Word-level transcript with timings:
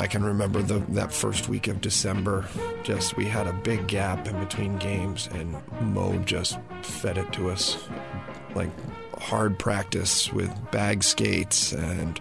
I 0.00 0.06
can 0.06 0.24
remember 0.24 0.62
the 0.62 0.78
that 0.94 1.12
first 1.12 1.50
week 1.50 1.68
of 1.68 1.82
December. 1.82 2.48
Just 2.84 3.18
we 3.18 3.26
had 3.26 3.46
a 3.46 3.52
big 3.52 3.86
gap 3.86 4.26
in 4.26 4.40
between 4.40 4.78
games, 4.78 5.28
and 5.34 5.54
Mo 5.82 6.16
just 6.20 6.58
fed 6.80 7.18
it 7.18 7.30
to 7.34 7.50
us 7.50 7.76
like 8.54 8.70
hard 9.18 9.58
practice 9.58 10.32
with 10.32 10.50
bag 10.70 11.04
skates. 11.04 11.74
And 11.74 12.18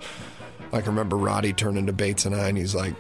I 0.73 0.81
can 0.81 0.89
remember 0.89 1.15
Roddy 1.15 1.53
turning 1.53 1.85
to 1.85 1.93
Bates 1.93 2.25
and 2.25 2.35
I, 2.35 2.49
and 2.49 2.57
he's 2.57 2.75
like, 2.75 2.95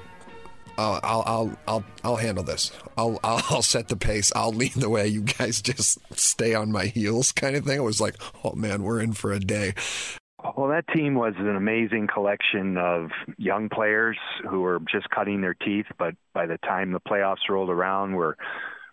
"I'll 0.77 1.01
I'll 1.03 1.23
I'll 1.25 1.57
I'll, 1.67 1.83
I'll 2.05 2.15
handle 2.15 2.45
this. 2.45 2.71
I'll, 2.95 3.19
I'll 3.21 3.43
I'll 3.49 3.61
set 3.61 3.89
the 3.89 3.97
pace. 3.97 4.31
I'll 4.33 4.53
lead 4.53 4.75
the 4.75 4.89
way. 4.89 5.09
You 5.09 5.23
guys 5.23 5.61
just 5.61 5.97
stay 6.17 6.55
on 6.55 6.71
my 6.71 6.85
heels, 6.85 7.33
kind 7.33 7.57
of 7.57 7.65
thing." 7.65 7.75
It 7.75 7.83
was 7.83 7.99
like, 7.99 8.15
"Oh 8.45 8.53
man, 8.53 8.83
we're 8.83 9.01
in 9.01 9.11
for 9.11 9.33
a 9.33 9.41
day." 9.41 9.73
Well, 10.41 10.69
that 10.69 10.85
team 10.95 11.15
was 11.15 11.33
an 11.37 11.55
amazing 11.55 12.07
collection 12.07 12.77
of 12.77 13.09
young 13.37 13.67
players 13.69 14.17
who 14.49 14.61
were 14.61 14.79
just 14.91 15.09
cutting 15.09 15.41
their 15.41 15.53
teeth, 15.53 15.85
but 15.97 16.15
by 16.33 16.45
the 16.45 16.57
time 16.59 16.91
the 16.91 16.99
playoffs 17.01 17.49
rolled 17.49 17.69
around, 17.69 18.13
were 18.13 18.37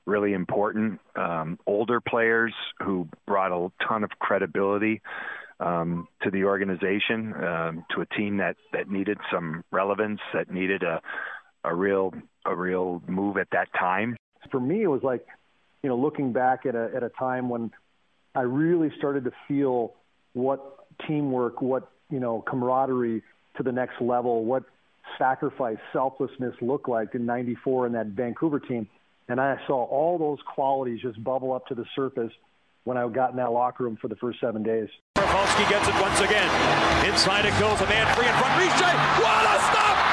really 0.06 0.33
important. 0.33 1.00
Um, 1.14 1.58
older 1.66 2.00
players 2.00 2.53
who 2.83 3.08
brought 3.27 3.53
a 3.53 3.70
ton 3.86 4.03
of 4.03 4.11
credibility 4.19 5.03
um, 5.61 6.08
to 6.22 6.30
the 6.30 6.44
organization, 6.44 7.33
um, 7.34 7.84
to 7.94 8.00
a 8.00 8.06
team 8.06 8.38
that 8.38 8.56
that 8.72 8.91
needed 8.91 9.19
some 9.33 9.64
relevance, 9.70 10.20
that 10.34 10.50
needed 10.50 10.83
a 10.83 11.00
a 11.64 11.75
real 11.75 12.12
a 12.44 12.55
real 12.55 13.03
move 13.06 13.36
at 13.36 13.48
that 13.53 13.69
time. 13.78 14.16
For 14.50 14.60
me, 14.60 14.83
it 14.83 14.88
was 14.88 15.03
like, 15.03 15.27
you 15.83 15.88
know, 15.88 15.97
looking 15.97 16.33
back 16.33 16.66
at 16.66 16.75
a 16.75 16.91
at 16.94 17.03
a 17.03 17.08
time 17.10 17.48
when 17.48 17.70
I 18.34 18.42
really 18.42 18.92
started 18.98 19.25
to 19.25 19.33
feel 19.48 19.94
what 20.33 20.86
teamwork, 21.06 21.61
what 21.61 21.91
you 22.11 22.20
know, 22.20 22.42
camaraderie 22.47 23.22
to 23.56 23.62
the 23.62 23.72
next 23.72 24.00
level, 24.00 24.44
what 24.44 24.64
sacrifice, 25.19 25.78
selflessness 25.92 26.55
looked 26.61 26.88
like 26.88 27.14
in 27.14 27.27
'94 27.27 27.86
in 27.86 27.92
that 27.92 28.06
Vancouver 28.08 28.61
team, 28.61 28.88
and 29.28 29.41
I 29.41 29.58
saw 29.66 29.84
all 29.84 30.19
those 30.19 30.38
qualities 30.55 31.00
just 31.03 31.22
bubble 31.22 31.53
up 31.53 31.66
to 31.69 31.75
the 31.75 31.84
surface 31.94 32.33
when 32.84 32.97
I 32.97 33.08
got 33.08 33.30
in 33.30 33.36
that 33.36 33.53
locker 33.53 33.84
room 33.84 33.97
for 34.00 34.08
the 34.08 34.16
first 34.16 34.41
seven 34.41 34.62
days. 34.62 34.88
Rafalski 35.16 35.64
gets 35.69 35.88
it 35.88 35.94
once 36.00 36.20
again. 36.20 36.48
Inside 37.10 37.44
it 37.44 37.58
goes, 37.58 37.81
a 37.81 37.86
man 37.86 38.06
free 38.14 38.27
in 38.27 38.34
front. 38.34 38.60
Riche, 38.60 38.94
what 39.20 39.44
a 39.44 39.60
stop! 39.72 40.06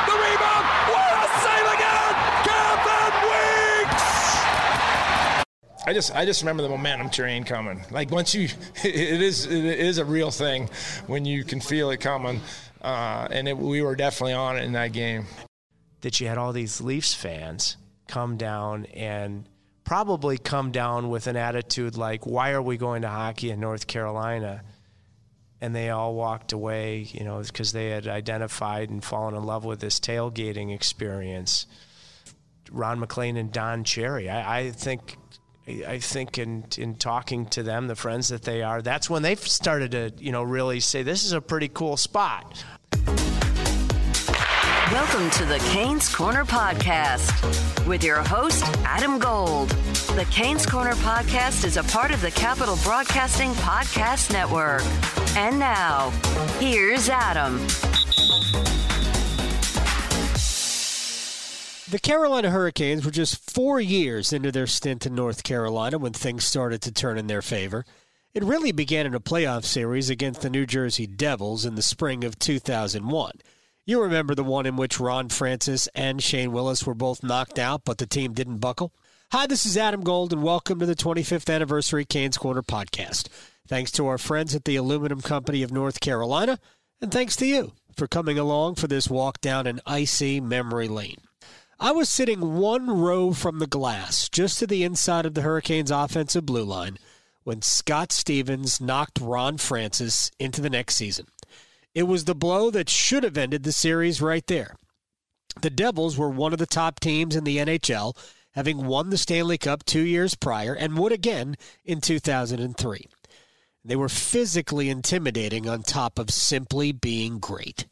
I 5.86 5.94
just 5.94 6.16
I 6.16 6.26
just 6.26 6.42
remember 6.42 6.64
the 6.64 6.70
momentum 6.70 7.10
train 7.10 7.44
coming. 7.44 7.84
Like 7.92 8.10
once 8.10 8.34
you, 8.34 8.48
it 8.84 9.22
is 9.22 9.46
it 9.46 9.66
is 9.66 9.98
a 9.98 10.06
real 10.06 10.32
thing 10.32 10.70
when 11.08 11.26
you 11.26 11.44
can 11.44 11.60
feel 11.60 11.90
it 11.92 11.98
coming, 11.98 12.40
uh, 12.82 13.28
and 13.30 13.48
it, 13.48 13.58
we 13.58 13.82
were 13.82 13.96
definitely 13.96 14.34
on 14.34 14.58
it 14.58 14.64
in 14.64 14.74
that 14.74 14.94
game. 14.94 15.26
That 16.02 16.20
you 16.20 16.28
had 16.28 16.38
all 16.38 16.54
these 16.54 16.80
Leafs 16.80 17.14
fans 17.14 17.78
come 18.08 18.38
down 18.38 18.86
and 18.88 19.48
probably 19.84 20.38
come 20.38 20.72
down 20.72 21.10
with 21.10 21.28
an 21.28 21.36
attitude 21.36 21.98
like, 21.98 22.26
"Why 22.26 22.52
are 22.52 22.62
we 22.62 22.78
going 22.78 23.02
to 23.02 23.10
hockey 23.10 23.50
in 23.50 23.60
North 23.60 23.86
Carolina?" 23.86 24.64
And 25.60 25.76
they 25.76 25.90
all 25.90 26.14
walked 26.14 26.52
away, 26.52 27.08
you 27.12 27.24
know, 27.24 27.42
because 27.42 27.72
they 27.72 27.90
had 27.90 28.08
identified 28.08 28.90
and 28.90 29.04
fallen 29.04 29.34
in 29.34 29.44
love 29.44 29.64
with 29.64 29.80
this 29.80 30.00
tailgating 30.00 30.74
experience. 30.74 31.68
Ron 32.70 33.00
MacLean 33.00 33.38
and 33.38 33.52
Don 33.52 33.84
Cherry, 33.84 34.30
I, 34.30 34.60
I 34.60 34.72
think 34.72 35.18
I 35.66 36.00
think 36.00 36.38
in 36.38 36.66
in 36.78 36.96
talking 36.96 37.46
to 37.48 37.64
them, 37.64 37.88
the 37.88 37.96
friends 37.96 38.28
that 38.30 38.42
they 38.42 38.64
are, 38.64 38.82
that's 38.82 39.10
when 39.10 39.22
they've 39.22 39.40
started 39.40 39.92
to 39.92 40.12
you 40.18 40.32
know 40.34 40.44
really 40.44 40.82
say 40.82 41.04
this 41.04 41.24
is 41.24 41.32
a 41.32 41.40
pretty 41.40 41.70
cool 41.70 41.96
spot. 41.96 42.66
Welcome 44.92 45.30
to 45.32 45.46
the 45.46 45.60
Canes 45.72 46.14
Corner 46.14 46.44
Podcast 46.44 47.88
with 47.88 48.04
your 48.04 48.18
host 48.18 48.64
Adam 48.84 49.20
Gold. 49.20 49.70
The 50.18 50.28
Canes 50.30 50.66
Corner 50.66 50.96
Podcast 50.96 51.64
is 51.64 51.78
a 51.78 51.84
part 51.84 52.12
of 52.12 52.22
the 52.22 52.32
Capital 52.32 52.78
Broadcasting 52.84 53.52
Podcast 53.54 54.34
Network. 54.34 54.84
And 55.38 55.58
now, 55.58 56.10
here's 56.60 57.08
Adam. 57.08 57.66
The 61.94 62.00
Carolina 62.00 62.50
Hurricanes 62.50 63.06
were 63.06 63.12
just 63.12 63.52
four 63.52 63.80
years 63.80 64.34
into 64.34 64.52
their 64.52 64.66
stint 64.66 65.06
in 65.06 65.14
North 65.14 65.44
Carolina 65.44 66.00
when 66.00 66.12
things 66.12 66.44
started 66.44 66.82
to 66.82 66.92
turn 66.92 67.20
in 67.20 67.28
their 67.28 67.44
favor. 67.44 67.86
It 68.34 68.44
really 68.44 68.72
began 68.72 69.06
in 69.06 69.14
a 69.14 69.20
playoff 69.20 69.64
series 69.64 70.10
against 70.10 70.42
the 70.42 70.50
New 70.50 70.66
Jersey 70.66 71.06
Devils 71.06 71.66
in 71.66 71.76
the 71.76 71.84
spring 71.84 72.24
of 72.24 72.40
2001. 72.40 73.34
You 73.86 74.02
remember 74.02 74.34
the 74.34 74.44
one 74.44 74.66
in 74.66 74.76
which 74.76 75.00
Ron 75.00 75.30
Francis 75.30 75.88
and 75.94 76.20
Shane 76.20 76.52
Willis 76.52 76.84
were 76.84 76.96
both 76.96 77.22
knocked 77.22 77.60
out, 77.60 77.84
but 77.86 78.00
the 78.00 78.08
team 78.08 78.34
didn't 78.34 78.58
buckle? 78.58 78.92
Hi, 79.32 79.46
this 79.46 79.64
is 79.64 79.78
Adam 79.78 80.02
Gold, 80.02 80.34
and 80.34 80.42
welcome 80.42 80.80
to 80.80 80.88
the 80.88 80.96
25th 80.96 81.54
anniversary 81.54 82.06
Canes 82.06 82.40
Corner 82.40 82.64
podcast. 82.64 83.28
Thanks 83.68 83.92
to 83.92 84.08
our 84.08 84.18
friends 84.18 84.56
at 84.56 84.66
the 84.66 84.78
Aluminum 84.78 85.22
Company 85.22 85.62
of 85.62 85.72
North 85.72 86.00
Carolina, 86.00 86.58
and 87.02 87.12
thanks 87.12 87.36
to 87.36 87.46
you 87.46 87.74
for 87.96 88.08
coming 88.08 88.40
along 88.40 88.76
for 88.76 88.88
this 88.88 89.12
walk 89.12 89.42
down 89.42 89.68
an 89.68 89.80
icy 89.86 90.42
memory 90.42 90.88
lane. 90.88 91.18
I 91.84 91.92
was 91.92 92.08
sitting 92.08 92.56
one 92.56 92.90
row 92.90 93.34
from 93.34 93.60
the 93.60 93.68
glass, 93.68 94.30
just 94.30 94.58
to 94.60 94.66
the 94.66 94.86
inside 94.86 95.26
of 95.26 95.34
the 95.34 95.42
Hurricanes' 95.42 95.92
offensive 95.92 96.46
blue 96.46 96.64
line, 96.64 96.98
when 97.44 97.62
Scott 97.62 98.14
Stevens 98.14 98.80
knocked 98.80 99.20
Ron 99.20 99.58
Francis 99.58 100.32
into 100.40 100.62
the 100.62 100.70
next 100.70 100.96
season. 100.96 101.28
It 101.94 102.04
was 102.04 102.24
the 102.24 102.36
blow 102.36 102.72
that 102.72 102.90
should 102.90 103.26
have 103.26 103.38
ended 103.38 103.64
the 103.64 103.74
series 103.74 104.22
right 104.22 104.48
there. 104.48 104.78
The 105.62 105.70
Devils 105.70 106.18
were 106.18 106.30
one 106.30 106.54
of 106.54 106.60
the 106.60 106.66
top 106.66 107.02
teams 107.02 107.36
in 107.36 107.44
the 107.44 107.58
NHL, 107.58 108.16
having 108.52 108.86
won 108.86 109.10
the 109.10 109.18
Stanley 109.18 109.58
Cup 109.58 109.84
two 109.84 110.04
years 110.04 110.36
prior 110.36 110.74
and 110.74 110.98
would 110.98 111.12
again 111.12 111.58
in 111.84 112.00
2003. 112.00 113.10
They 113.84 113.98
were 113.98 114.08
physically 114.08 114.90
intimidating 114.90 115.68
on 115.68 115.84
top 115.84 116.18
of 116.18 116.30
simply 116.30 116.94
being 116.94 117.40
great. 117.40 117.88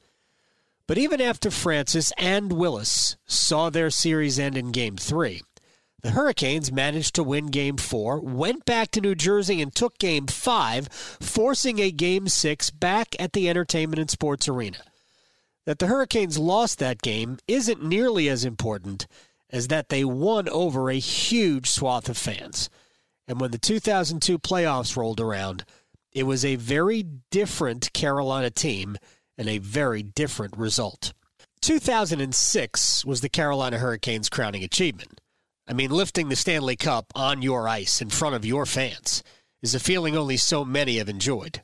But 0.91 0.97
even 0.97 1.21
after 1.21 1.49
Francis 1.49 2.11
and 2.17 2.51
Willis 2.51 3.15
saw 3.25 3.69
their 3.69 3.89
series 3.89 4.37
end 4.37 4.57
in 4.57 4.73
Game 4.73 4.97
3, 4.97 5.41
the 6.01 6.11
Hurricanes 6.11 6.69
managed 6.69 7.15
to 7.15 7.23
win 7.23 7.45
Game 7.45 7.77
4, 7.77 8.19
went 8.19 8.65
back 8.65 8.91
to 8.91 8.99
New 8.99 9.15
Jersey 9.15 9.61
and 9.61 9.73
took 9.73 9.97
Game 9.99 10.27
5, 10.27 10.89
forcing 10.89 11.79
a 11.79 11.91
Game 11.91 12.27
6 12.27 12.71
back 12.71 13.15
at 13.17 13.31
the 13.31 13.49
Entertainment 13.49 14.01
and 14.01 14.09
Sports 14.09 14.49
Arena. 14.49 14.79
That 15.65 15.79
the 15.79 15.87
Hurricanes 15.87 16.37
lost 16.37 16.77
that 16.79 17.01
game 17.01 17.37
isn't 17.47 17.81
nearly 17.81 18.27
as 18.27 18.43
important 18.43 19.07
as 19.49 19.69
that 19.69 19.87
they 19.87 20.03
won 20.03 20.49
over 20.49 20.89
a 20.89 20.99
huge 20.99 21.69
swath 21.69 22.09
of 22.09 22.17
fans. 22.17 22.69
And 23.29 23.39
when 23.39 23.51
the 23.51 23.57
2002 23.57 24.37
playoffs 24.39 24.97
rolled 24.97 25.21
around, 25.21 25.63
it 26.11 26.23
was 26.23 26.43
a 26.43 26.57
very 26.57 27.05
different 27.29 27.93
Carolina 27.93 28.49
team 28.49 28.97
and 29.41 29.49
a 29.49 29.57
very 29.57 30.03
different 30.03 30.55
result. 30.55 31.13
2006 31.61 33.03
was 33.03 33.21
the 33.21 33.29
Carolina 33.29 33.79
Hurricanes' 33.79 34.29
crowning 34.29 34.63
achievement. 34.63 35.19
I 35.67 35.73
mean, 35.73 35.89
lifting 35.89 36.29
the 36.29 36.35
Stanley 36.35 36.75
Cup 36.75 37.11
on 37.15 37.41
your 37.41 37.67
ice 37.67 38.03
in 38.03 38.11
front 38.11 38.35
of 38.35 38.45
your 38.45 38.67
fans 38.67 39.23
is 39.63 39.73
a 39.73 39.79
feeling 39.79 40.15
only 40.15 40.37
so 40.37 40.63
many 40.63 40.99
have 40.99 41.09
enjoyed. 41.09 41.63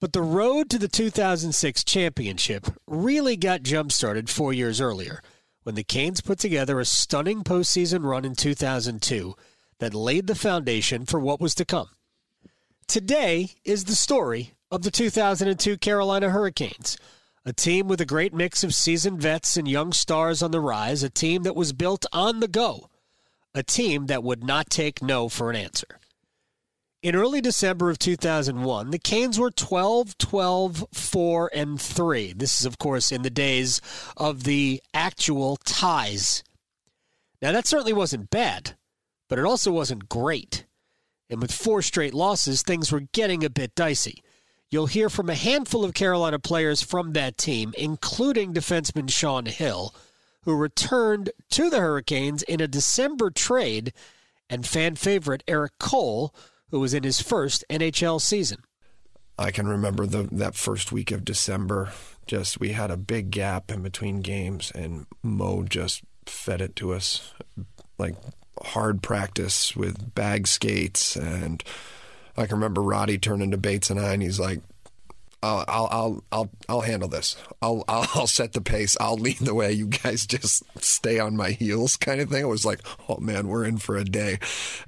But 0.00 0.12
the 0.12 0.22
road 0.22 0.70
to 0.70 0.78
the 0.78 0.86
2006 0.86 1.82
championship 1.82 2.68
really 2.86 3.36
got 3.36 3.64
jump 3.64 3.90
started 3.90 4.30
four 4.30 4.52
years 4.52 4.80
earlier 4.80 5.20
when 5.64 5.74
the 5.74 5.82
Canes 5.82 6.20
put 6.20 6.38
together 6.38 6.78
a 6.78 6.84
stunning 6.84 7.42
postseason 7.42 8.04
run 8.04 8.24
in 8.24 8.36
2002 8.36 9.34
that 9.80 9.92
laid 9.92 10.28
the 10.28 10.36
foundation 10.36 11.04
for 11.04 11.18
what 11.18 11.40
was 11.40 11.56
to 11.56 11.64
come. 11.64 11.88
Today 12.86 13.54
is 13.64 13.86
the 13.86 13.96
story 13.96 14.52
of 14.70 14.82
the 14.82 14.90
2002 14.90 15.78
Carolina 15.78 16.30
Hurricanes, 16.30 16.96
a 17.44 17.52
team 17.52 17.86
with 17.86 18.00
a 18.00 18.06
great 18.06 18.34
mix 18.34 18.64
of 18.64 18.74
seasoned 18.74 19.20
vets 19.20 19.56
and 19.56 19.68
young 19.68 19.92
stars 19.92 20.42
on 20.42 20.50
the 20.50 20.60
rise, 20.60 21.02
a 21.02 21.10
team 21.10 21.44
that 21.44 21.54
was 21.54 21.72
built 21.72 22.04
on 22.12 22.40
the 22.40 22.48
go, 22.48 22.90
a 23.54 23.62
team 23.62 24.06
that 24.06 24.24
would 24.24 24.42
not 24.42 24.68
take 24.68 25.00
no 25.00 25.28
for 25.28 25.50
an 25.50 25.56
answer. 25.56 26.00
In 27.02 27.14
early 27.14 27.40
December 27.40 27.88
of 27.88 28.00
2001, 28.00 28.90
the 28.90 28.98
Canes 28.98 29.38
were 29.38 29.52
12, 29.52 30.18
12, 30.18 30.86
4, 30.92 31.50
and 31.54 31.80
3. 31.80 32.32
This 32.32 32.58
is, 32.58 32.66
of 32.66 32.78
course, 32.78 33.12
in 33.12 33.22
the 33.22 33.30
days 33.30 33.80
of 34.16 34.42
the 34.42 34.82
actual 34.92 35.56
ties. 35.58 36.42
Now, 37.40 37.52
that 37.52 37.66
certainly 37.66 37.92
wasn't 37.92 38.30
bad, 38.30 38.76
but 39.28 39.38
it 39.38 39.44
also 39.44 39.70
wasn't 39.70 40.08
great. 40.08 40.66
And 41.30 41.40
with 41.40 41.52
four 41.52 41.80
straight 41.82 42.14
losses, 42.14 42.62
things 42.62 42.90
were 42.90 43.04
getting 43.12 43.44
a 43.44 43.50
bit 43.50 43.76
dicey. 43.76 44.22
You'll 44.70 44.86
hear 44.86 45.08
from 45.08 45.30
a 45.30 45.34
handful 45.34 45.84
of 45.84 45.94
Carolina 45.94 46.38
players 46.38 46.82
from 46.82 47.12
that 47.12 47.38
team, 47.38 47.72
including 47.78 48.52
defenseman 48.52 49.10
Sean 49.10 49.46
Hill, 49.46 49.94
who 50.42 50.56
returned 50.56 51.30
to 51.50 51.70
the 51.70 51.80
Hurricanes 51.80 52.42
in 52.42 52.60
a 52.60 52.68
December 52.68 53.30
trade, 53.30 53.92
and 54.50 54.66
fan 54.66 54.96
favorite 54.96 55.44
Erik 55.46 55.78
Cole, 55.78 56.34
who 56.70 56.80
was 56.80 56.94
in 56.94 57.04
his 57.04 57.20
first 57.20 57.64
NHL 57.70 58.20
season. 58.20 58.62
I 59.38 59.50
can 59.50 59.68
remember 59.68 60.06
the 60.06 60.22
that 60.32 60.54
first 60.54 60.92
week 60.92 61.10
of 61.10 61.24
December. 61.24 61.92
Just 62.26 62.58
we 62.58 62.70
had 62.70 62.90
a 62.90 62.96
big 62.96 63.30
gap 63.30 63.70
in 63.70 63.82
between 63.82 64.20
games, 64.20 64.72
and 64.74 65.06
Mo 65.22 65.62
just 65.62 66.02
fed 66.24 66.60
it 66.60 66.74
to 66.76 66.92
us 66.92 67.32
like 67.98 68.16
hard 68.62 69.02
practice 69.02 69.76
with 69.76 70.14
bag 70.14 70.48
skates. 70.48 71.16
And 71.16 71.62
I 72.36 72.46
can 72.46 72.56
remember 72.56 72.82
Roddy 72.82 73.18
turning 73.18 73.50
to 73.50 73.56
Bates 73.56 73.90
and 73.90 74.00
I, 74.00 74.12
and 74.12 74.22
he's 74.22 74.40
like, 74.40 74.60
I'll, 75.42 75.64
I'll, 75.68 75.88
I'll, 75.90 76.24
I'll, 76.32 76.50
I'll 76.68 76.80
handle 76.80 77.08
this. 77.08 77.36
I'll, 77.62 77.84
I'll, 77.88 78.06
I'll 78.14 78.26
set 78.26 78.52
the 78.52 78.60
pace. 78.60 78.96
I'll 79.00 79.16
lead 79.16 79.38
the 79.38 79.54
way. 79.54 79.72
You 79.72 79.86
guys 79.86 80.26
just 80.26 80.62
stay 80.82 81.18
on 81.18 81.36
my 81.36 81.50
heels, 81.50 81.96
kind 81.96 82.20
of 82.20 82.30
thing. 82.30 82.42
It 82.42 82.48
was 82.48 82.64
like, 82.64 82.80
oh 83.08 83.18
man, 83.18 83.48
we're 83.48 83.64
in 83.64 83.78
for 83.78 83.96
a 83.96 84.04
day, 84.04 84.38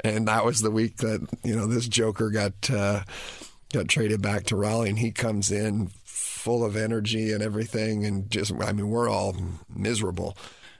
and 0.03 0.27
that 0.29 0.45
was 0.45 0.61
the 0.61 0.71
week 0.71 0.97
that 0.99 1.27
you 1.45 1.55
know 1.55 1.67
this 1.67 1.87
Joker 1.87 2.31
got 2.31 2.71
uh, 2.71 3.03
got 3.73 3.89
traded 3.89 4.23
back 4.23 4.45
to 4.45 4.57
Raleigh, 4.57 4.89
and 4.89 4.99
he 4.99 5.11
comes 5.11 5.51
in 5.51 5.91
full 6.05 6.65
of 6.65 6.77
energy 6.77 7.33
and 7.33 7.43
everything, 7.43 8.07
and 8.07 8.31
just, 8.31 8.53
I 8.61 8.73
mean, 8.73 8.89
we're 8.89 9.09
all 9.09 9.37
miserable. 9.75 10.37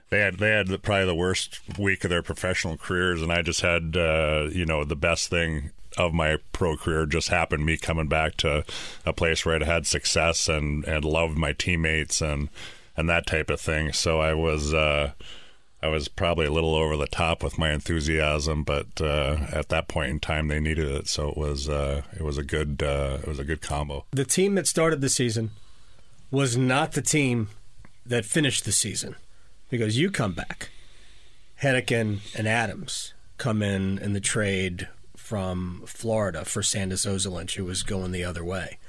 They 0.09 0.19
had 0.19 0.39
they 0.39 0.49
had 0.49 0.67
probably 0.81 1.05
the 1.05 1.15
worst 1.15 1.59
week 1.77 2.03
of 2.03 2.09
their 2.09 2.23
professional 2.23 2.77
careers, 2.77 3.21
and 3.21 3.31
I 3.31 3.43
just 3.43 3.61
had 3.61 3.95
uh, 3.95 4.47
you 4.51 4.65
know 4.65 4.83
the 4.83 4.95
best 4.95 5.29
thing 5.29 5.71
of 5.99 6.13
my 6.13 6.37
pro 6.53 6.77
career 6.77 7.05
just 7.05 7.29
happened 7.29 7.65
me 7.65 7.77
coming 7.77 8.07
back 8.07 8.37
to 8.37 8.63
a 9.05 9.13
place 9.13 9.45
where 9.45 9.55
I'd 9.55 9.63
had 9.63 9.85
success 9.85 10.47
and 10.47 10.83
and 10.85 11.05
loved 11.05 11.37
my 11.37 11.53
teammates 11.53 12.21
and 12.21 12.49
and 12.97 13.09
that 13.09 13.27
type 13.27 13.49
of 13.49 13.61
thing. 13.61 13.93
So 13.93 14.19
I 14.19 14.33
was 14.33 14.73
uh, 14.73 15.11
I 15.81 15.87
was 15.87 16.07
probably 16.07 16.45
a 16.45 16.51
little 16.51 16.75
over 16.75 16.97
the 16.97 17.07
top 17.07 17.43
with 17.43 17.57
my 17.57 17.71
enthusiasm, 17.71 18.63
but 18.63 18.99
uh, 19.01 19.37
at 19.51 19.69
that 19.69 19.87
point 19.87 20.11
in 20.11 20.19
time 20.19 20.47
they 20.47 20.59
needed 20.59 20.87
it, 20.89 21.07
so 21.07 21.29
it 21.29 21.37
was 21.37 21.69
uh, 21.69 22.01
it 22.13 22.23
was 22.23 22.37
a 22.37 22.43
good 22.43 22.83
uh, 22.83 23.19
it 23.21 23.27
was 23.27 23.39
a 23.39 23.45
good 23.45 23.61
combo. 23.61 24.05
The 24.11 24.25
team 24.25 24.55
that 24.55 24.67
started 24.67 25.01
the 25.01 25.09
season 25.09 25.51
was 26.31 26.57
not 26.57 26.93
the 26.93 27.01
team 27.01 27.49
that 28.05 28.25
finished 28.25 28.65
the 28.65 28.71
season 28.71 29.15
because 29.69 29.97
you 29.97 30.11
come 30.11 30.33
back. 30.33 30.69
Hedican 31.61 32.19
and 32.37 32.47
Adams 32.47 33.13
come 33.37 33.61
in 33.61 33.97
in 33.99 34.13
the 34.13 34.19
trade 34.19 34.87
from 35.29 35.83
Florida 35.85 36.43
for 36.43 36.63
Sandis 36.63 37.05
Ozolinsh, 37.05 37.53
who 37.53 37.63
was 37.63 37.83
going 37.83 38.11
the 38.11 38.23
other 38.23 38.43
way. 38.43 38.79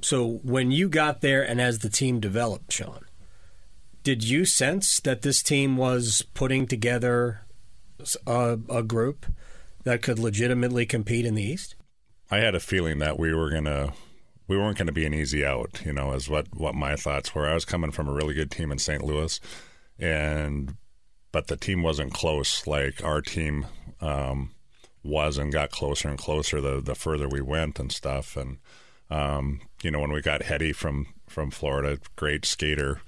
So 0.00 0.40
when 0.42 0.70
you 0.70 0.88
got 0.88 1.20
there 1.20 1.46
and 1.46 1.60
as 1.60 1.80
the 1.80 1.90
team 1.90 2.18
developed, 2.18 2.72
Sean, 2.72 3.04
did 4.02 4.24
you 4.24 4.46
sense 4.46 5.00
that 5.00 5.20
this 5.20 5.42
team 5.42 5.76
was 5.76 6.22
putting 6.32 6.66
together 6.66 7.42
a, 8.26 8.58
a 8.70 8.82
group 8.82 9.26
that 9.84 10.00
could 10.00 10.18
legitimately 10.18 10.86
compete 10.86 11.26
in 11.26 11.34
the 11.34 11.42
East? 11.42 11.76
I 12.30 12.38
had 12.38 12.54
a 12.54 12.60
feeling 12.60 12.98
that 13.00 13.18
we 13.18 13.34
were 13.34 13.50
gonna 13.50 13.92
we 14.48 14.56
weren't 14.56 14.78
to 14.78 14.92
be 14.92 15.04
an 15.04 15.12
easy 15.12 15.44
out, 15.44 15.82
you 15.84 15.92
know, 15.92 16.14
as 16.14 16.26
what 16.26 16.46
what 16.54 16.74
my 16.74 16.96
thoughts 16.96 17.34
were. 17.34 17.46
I 17.46 17.52
was 17.52 17.66
coming 17.66 17.90
from 17.90 18.08
a 18.08 18.14
really 18.14 18.32
good 18.32 18.50
team 18.50 18.72
in 18.72 18.78
St. 18.78 19.04
Louis, 19.04 19.38
and 19.98 20.74
but 21.32 21.48
the 21.48 21.56
team 21.58 21.82
wasn't 21.82 22.14
close 22.14 22.66
like 22.66 23.04
our 23.04 23.20
team 23.20 23.66
um, 24.00 24.52
was 25.04 25.38
and 25.38 25.52
got 25.52 25.70
closer 25.70 26.08
and 26.08 26.18
closer 26.18 26.60
the 26.60 26.80
the 26.80 26.94
further 26.94 27.28
we 27.28 27.40
went 27.40 27.78
and 27.78 27.92
stuff. 27.92 28.36
And 28.36 28.58
um, 29.10 29.60
you 29.82 29.90
know, 29.90 30.00
when 30.00 30.12
we 30.12 30.22
got 30.22 30.42
Hetty 30.42 30.72
from 30.72 31.06
from 31.28 31.50
Florida, 31.50 31.98
great 32.16 32.44
skater, 32.44 33.00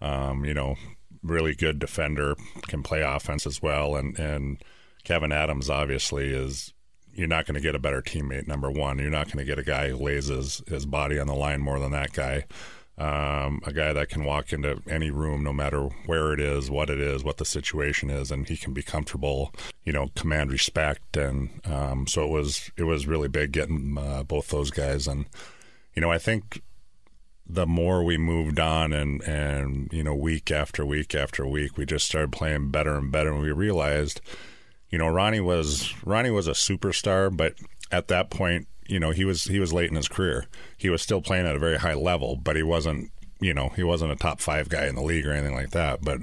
um, 0.00 0.44
you 0.44 0.54
know, 0.54 0.76
really 1.22 1.54
good 1.54 1.78
defender, 1.78 2.34
can 2.68 2.82
play 2.82 3.02
offense 3.02 3.46
as 3.46 3.62
well. 3.62 3.96
And 3.96 4.18
and 4.18 4.62
Kevyn 5.04 5.32
Adams 5.32 5.70
obviously 5.70 6.32
is. 6.32 6.72
You're 7.14 7.28
not 7.28 7.44
going 7.44 7.56
to 7.56 7.60
get 7.60 7.74
a 7.74 7.78
better 7.78 8.00
teammate. 8.00 8.48
Number 8.48 8.70
one, 8.70 8.98
you're 8.98 9.10
not 9.10 9.26
going 9.26 9.36
to 9.36 9.44
get 9.44 9.58
a 9.58 9.62
guy 9.62 9.90
who 9.90 9.96
lays 9.96 10.28
his, 10.28 10.62
his 10.66 10.86
body 10.86 11.18
on 11.18 11.26
the 11.26 11.34
line 11.34 11.60
more 11.60 11.78
than 11.78 11.92
that 11.92 12.14
guy. 12.14 12.46
Um, 12.98 13.62
a 13.64 13.72
guy 13.72 13.94
that 13.94 14.10
can 14.10 14.24
walk 14.24 14.52
into 14.52 14.82
any 14.86 15.10
room, 15.10 15.42
no 15.42 15.52
matter 15.52 15.88
where 16.06 16.32
it 16.34 16.40
is, 16.40 16.70
what 16.70 16.90
it 16.90 17.00
is, 17.00 17.24
what 17.24 17.38
the 17.38 17.44
situation 17.44 18.10
is, 18.10 18.30
and 18.30 18.46
he 18.46 18.56
can 18.56 18.74
be 18.74 18.82
comfortable, 18.82 19.52
you 19.82 19.92
know, 19.92 20.10
command 20.14 20.52
respect. 20.52 21.16
And 21.16 21.60
um, 21.66 22.06
so 22.06 22.24
it 22.24 22.30
was 22.30 22.70
it 22.76 22.84
was 22.84 23.06
really 23.06 23.28
big 23.28 23.52
getting 23.52 23.96
uh, 23.98 24.24
both 24.24 24.48
those 24.48 24.70
guys. 24.70 25.06
And 25.08 25.24
you 25.94 26.02
know, 26.02 26.10
I 26.10 26.18
think 26.18 26.62
the 27.46 27.66
more 27.66 28.04
we 28.04 28.16
moved 28.16 28.60
on 28.60 28.92
and 28.92 29.22
and 29.22 29.88
you 29.92 30.04
know 30.04 30.14
week 30.14 30.50
after 30.50 30.84
week 30.84 31.14
after 31.14 31.46
week, 31.46 31.76
we 31.76 31.86
just 31.86 32.06
started 32.06 32.30
playing 32.32 32.70
better 32.70 32.96
and 32.96 33.10
better, 33.10 33.32
and 33.32 33.42
we 33.42 33.52
realized, 33.52 34.20
you 34.90 34.98
know, 34.98 35.08
Ronnie 35.08 35.40
was 35.40 35.94
Ronnie 36.04 36.30
was 36.30 36.46
a 36.46 36.52
superstar, 36.52 37.34
but 37.34 37.54
at 37.90 38.08
that 38.08 38.30
point 38.30 38.68
you 38.92 39.00
know 39.00 39.10
he 39.10 39.24
was 39.24 39.44
he 39.44 39.58
was 39.58 39.72
late 39.72 39.88
in 39.88 39.96
his 39.96 40.08
career. 40.08 40.44
He 40.76 40.90
was 40.90 41.00
still 41.00 41.22
playing 41.22 41.46
at 41.46 41.56
a 41.56 41.58
very 41.58 41.78
high 41.78 41.94
level, 41.94 42.36
but 42.36 42.56
he 42.56 42.62
wasn't 42.62 43.10
you 43.40 43.54
know 43.54 43.70
he 43.70 43.82
wasn't 43.82 44.12
a 44.12 44.16
top 44.16 44.38
five 44.38 44.68
guy 44.68 44.86
in 44.86 44.96
the 44.96 45.02
league 45.02 45.26
or 45.26 45.32
anything 45.32 45.54
like 45.54 45.70
that. 45.70 46.02
But 46.02 46.20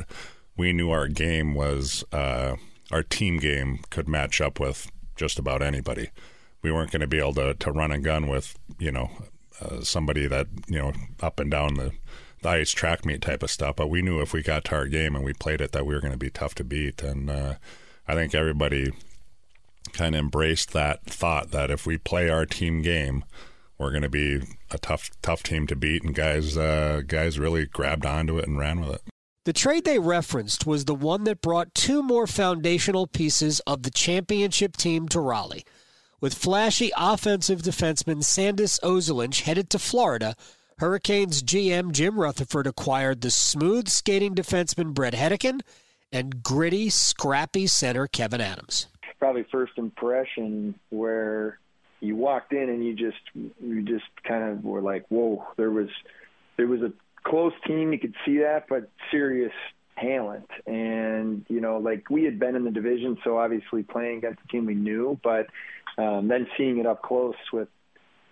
we 0.56 0.72
knew 0.72 0.92
our 0.92 1.08
game 1.08 1.56
was 1.56 2.04
uh, 2.14 2.58
our 2.92 3.02
team 3.02 3.38
game 3.38 3.80
could 3.90 4.08
match 4.08 4.40
up 4.40 4.60
with 4.60 4.92
just 5.16 5.40
about 5.40 5.64
anybody. 5.64 6.12
We 6.62 6.72
weren't 6.72 6.92
going 6.92 7.02
to 7.02 7.08
be 7.08 7.18
able 7.18 7.34
to 7.36 7.56
to 7.56 7.72
run 7.72 7.92
and 7.92 8.04
gun 8.04 8.28
with 8.28 8.56
you 8.78 8.92
know 8.92 9.10
uh, 9.60 9.82
somebody 9.82 10.28
that 10.28 10.46
you 10.68 10.78
know 10.78 10.94
up 11.22 11.40
and 11.40 11.50
down 11.50 11.74
the 11.74 11.92
the 12.44 12.50
ice 12.50 12.72
track 12.72 13.04
meet 13.04 13.24
type 13.24 13.42
of 13.42 13.50
stuff. 13.50 13.78
But 13.78 13.90
we 13.90 14.04
knew 14.04 14.22
if 14.22 14.32
we 14.32 14.44
got 14.44 14.66
to 14.66 14.76
our 14.76 14.86
game 14.86 15.16
and 15.16 15.26
we 15.26 15.34
played 15.34 15.60
it 15.60 15.72
that 15.72 15.88
we 15.88 15.96
were 15.96 16.02
going 16.02 16.14
to 16.14 16.20
be 16.20 16.30
tough 16.30 16.54
to 16.56 16.64
beat. 16.64 17.02
And 17.02 17.32
uh, 17.32 17.56
I 18.08 18.14
think 18.14 18.36
everybody 18.36 18.92
kind 19.90 20.16
of 20.16 20.20
embraced 20.20 20.74
that 20.74 21.04
thought 21.06 21.52
that 21.52 21.70
if 21.72 21.86
we 21.86 21.98
play 21.98 22.30
our 22.30 22.46
team 22.46 22.82
game, 22.82 23.26
we're 23.78 23.92
going 23.92 24.04
to 24.04 24.10
be 24.10 24.42
a 24.72 24.78
tough 24.78 25.10
tough 25.22 25.42
team 25.42 25.66
to 25.68 25.76
beat, 25.76 26.04
and 26.04 26.14
guys 26.14 26.58
uh, 26.58 27.02
guys 27.08 27.40
really 27.40 27.66
grabbed 27.66 28.06
onto 28.06 28.38
it 28.38 28.48
and 28.48 28.60
ran 28.60 28.82
with 28.82 28.96
it. 28.96 29.02
The 29.46 29.54
trade 29.54 29.86
they 29.86 30.00
referenced 30.00 30.68
was 30.68 30.86
the 30.86 30.94
one 30.94 31.24
that 31.24 31.42
brought 31.42 31.74
two 31.74 32.04
more 32.04 32.28
foundational 32.28 33.08
pieces 33.08 33.62
of 33.62 33.84
the 33.84 33.90
championship 33.90 34.78
team 34.78 35.08
to 35.10 35.20
Raleigh. 35.20 35.66
With 36.22 36.34
flashy 36.34 36.92
offensive 36.98 37.62
defenseman 37.62 38.24
Sandis 38.24 38.80
Ozolinsh 38.84 39.42
headed 39.42 39.70
to 39.70 39.80
Florida, 39.80 40.36
Hurricanes 40.80 41.42
GM 41.42 41.94
Jim 41.94 42.20
Rutherford 42.20 42.68
acquired 42.68 43.22
the 43.22 43.32
smooth 43.32 43.88
skating 43.88 44.36
defenseman 44.36 44.94
Bret 44.94 45.14
Hedican 45.14 45.62
and 46.12 46.44
gritty, 46.44 46.90
scrappy 46.90 47.68
center 47.68 48.08
Kevyn 48.08 48.42
Adams 48.42 48.88
probably 49.20 49.46
first 49.52 49.74
impression 49.78 50.76
where 50.90 51.60
you 52.00 52.16
walked 52.16 52.54
in 52.54 52.70
and 52.70 52.84
you 52.84 52.94
just 52.94 53.20
you 53.36 53.82
just 53.84 54.06
kind 54.24 54.44
of 54.44 54.64
were 54.64 54.82
like, 54.82 55.06
whoa, 55.10 55.46
there 55.58 55.72
was 55.72 55.90
there 56.58 56.68
was 56.68 56.82
a 56.82 56.92
close 57.24 57.54
team, 57.68 57.94
you 57.94 58.00
could 58.00 58.16
see 58.26 58.40
that, 58.40 58.66
but 58.70 58.90
serious 59.12 59.54
talent. 60.00 60.50
And 60.66 61.46
you 61.50 61.62
know, 61.62 61.78
like 61.78 62.10
we 62.10 62.24
had 62.24 62.40
been 62.40 62.56
in 62.56 62.64
the 62.64 62.72
division, 62.72 63.18
so 63.24 63.38
obviously 63.38 63.84
playing 63.84 64.20
against 64.20 64.40
a 64.44 64.48
team 64.48 64.66
we 64.66 64.76
knew, 64.76 65.20
but 65.24 65.48
um, 65.98 66.28
then 66.28 66.48
seeing 66.58 66.78
it 66.80 66.86
up 66.86 67.02
close 67.02 67.36
with 67.52 67.68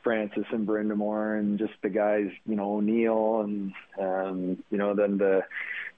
Francis 0.07 0.45
and 0.53 0.65
Brind'Amour 0.65 1.37
and 1.37 1.59
just 1.59 1.73
the 1.83 1.89
guys, 1.89 2.27
you 2.45 2.55
know, 2.55 2.77
O'Neill 2.77 3.41
and 3.41 3.73
um, 3.99 4.63
you 4.71 4.77
know, 4.77 4.95
then 4.95 5.17
the 5.17 5.41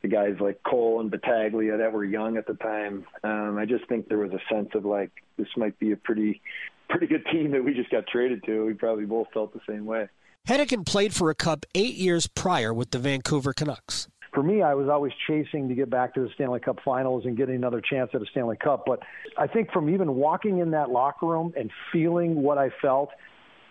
the 0.01 0.08
guys 0.08 0.34
like 0.39 0.63
Cole 0.63 1.00
and 1.00 1.12
Battaglia 1.12 1.78
that 1.78 1.94
were 1.94 2.04
young 2.04 2.36
at 2.36 2.48
the 2.48 2.56
time. 2.56 3.06
Um, 3.24 3.60
I 3.60 3.66
just 3.66 3.88
think 3.88 4.10
there 4.10 4.18
was 4.18 4.32
a 4.32 4.39
sense 4.51 4.70
of 4.74 4.84
like 4.84 5.12
this 5.38 5.48
might 5.56 5.78
be 5.78 5.92
a 5.92 5.96
pretty 5.96 6.42
pretty 6.89 7.06
good 7.06 7.24
team 7.32 7.51
that 7.51 7.63
we 7.63 7.75
just 7.75 7.92
got 7.92 8.08
traded 8.08 8.44
to. 8.46 8.66
We 8.66 8.74
probably 8.74 9.06
both 9.06 9.28
felt 9.32 9.54
the 9.54 9.62
same 9.70 9.86
way. 9.86 10.08
Hedican 10.48 10.88
played 10.88 11.13
for 11.13 11.30
a 11.30 11.36
cup 11.36 11.68
eight 11.75 11.94
years 11.94 12.25
prior 12.25 12.74
with 12.74 12.89
the 12.89 12.98
Vancouver 12.98 13.54
Canucks. 13.54 14.08
For 14.34 14.42
me, 14.42 14.63
I 14.63 14.74
was 14.74 14.89
always 14.89 15.13
chasing 15.28 15.70
to 15.70 15.75
get 15.75 15.92
back 15.92 16.16
to 16.16 16.22
the 16.22 16.30
Stanley 16.34 16.62
Cup 16.62 16.80
finals 16.84 17.25
and 17.25 17.38
getting 17.38 17.56
another 17.56 17.82
chance 17.82 18.10
at 18.16 18.24
a 18.24 18.25
Stanley 18.32 18.58
Cup. 18.58 18.86
But 18.88 19.01
I 19.38 19.46
think 19.46 19.72
from 19.72 19.88
even 19.94 20.16
walking 20.16 20.58
in 20.58 20.72
that 20.72 20.89
locker 20.89 21.28
room 21.28 21.54
and 21.56 21.70
feeling 21.92 22.42
what 22.42 22.58
I 22.58 22.72
felt, 22.82 23.10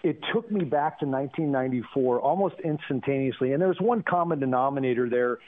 it 0.02 0.18
took 0.32 0.50
me 0.50 0.64
back 0.64 1.00
to 1.00 1.06
1994 1.06 2.20
almost 2.20 2.54
instantaneously. 2.64 3.52
And 3.52 3.60
there's 3.60 3.80
one 3.80 4.02
common 4.02 4.38
denominator 4.38 5.08
there 5.08 5.38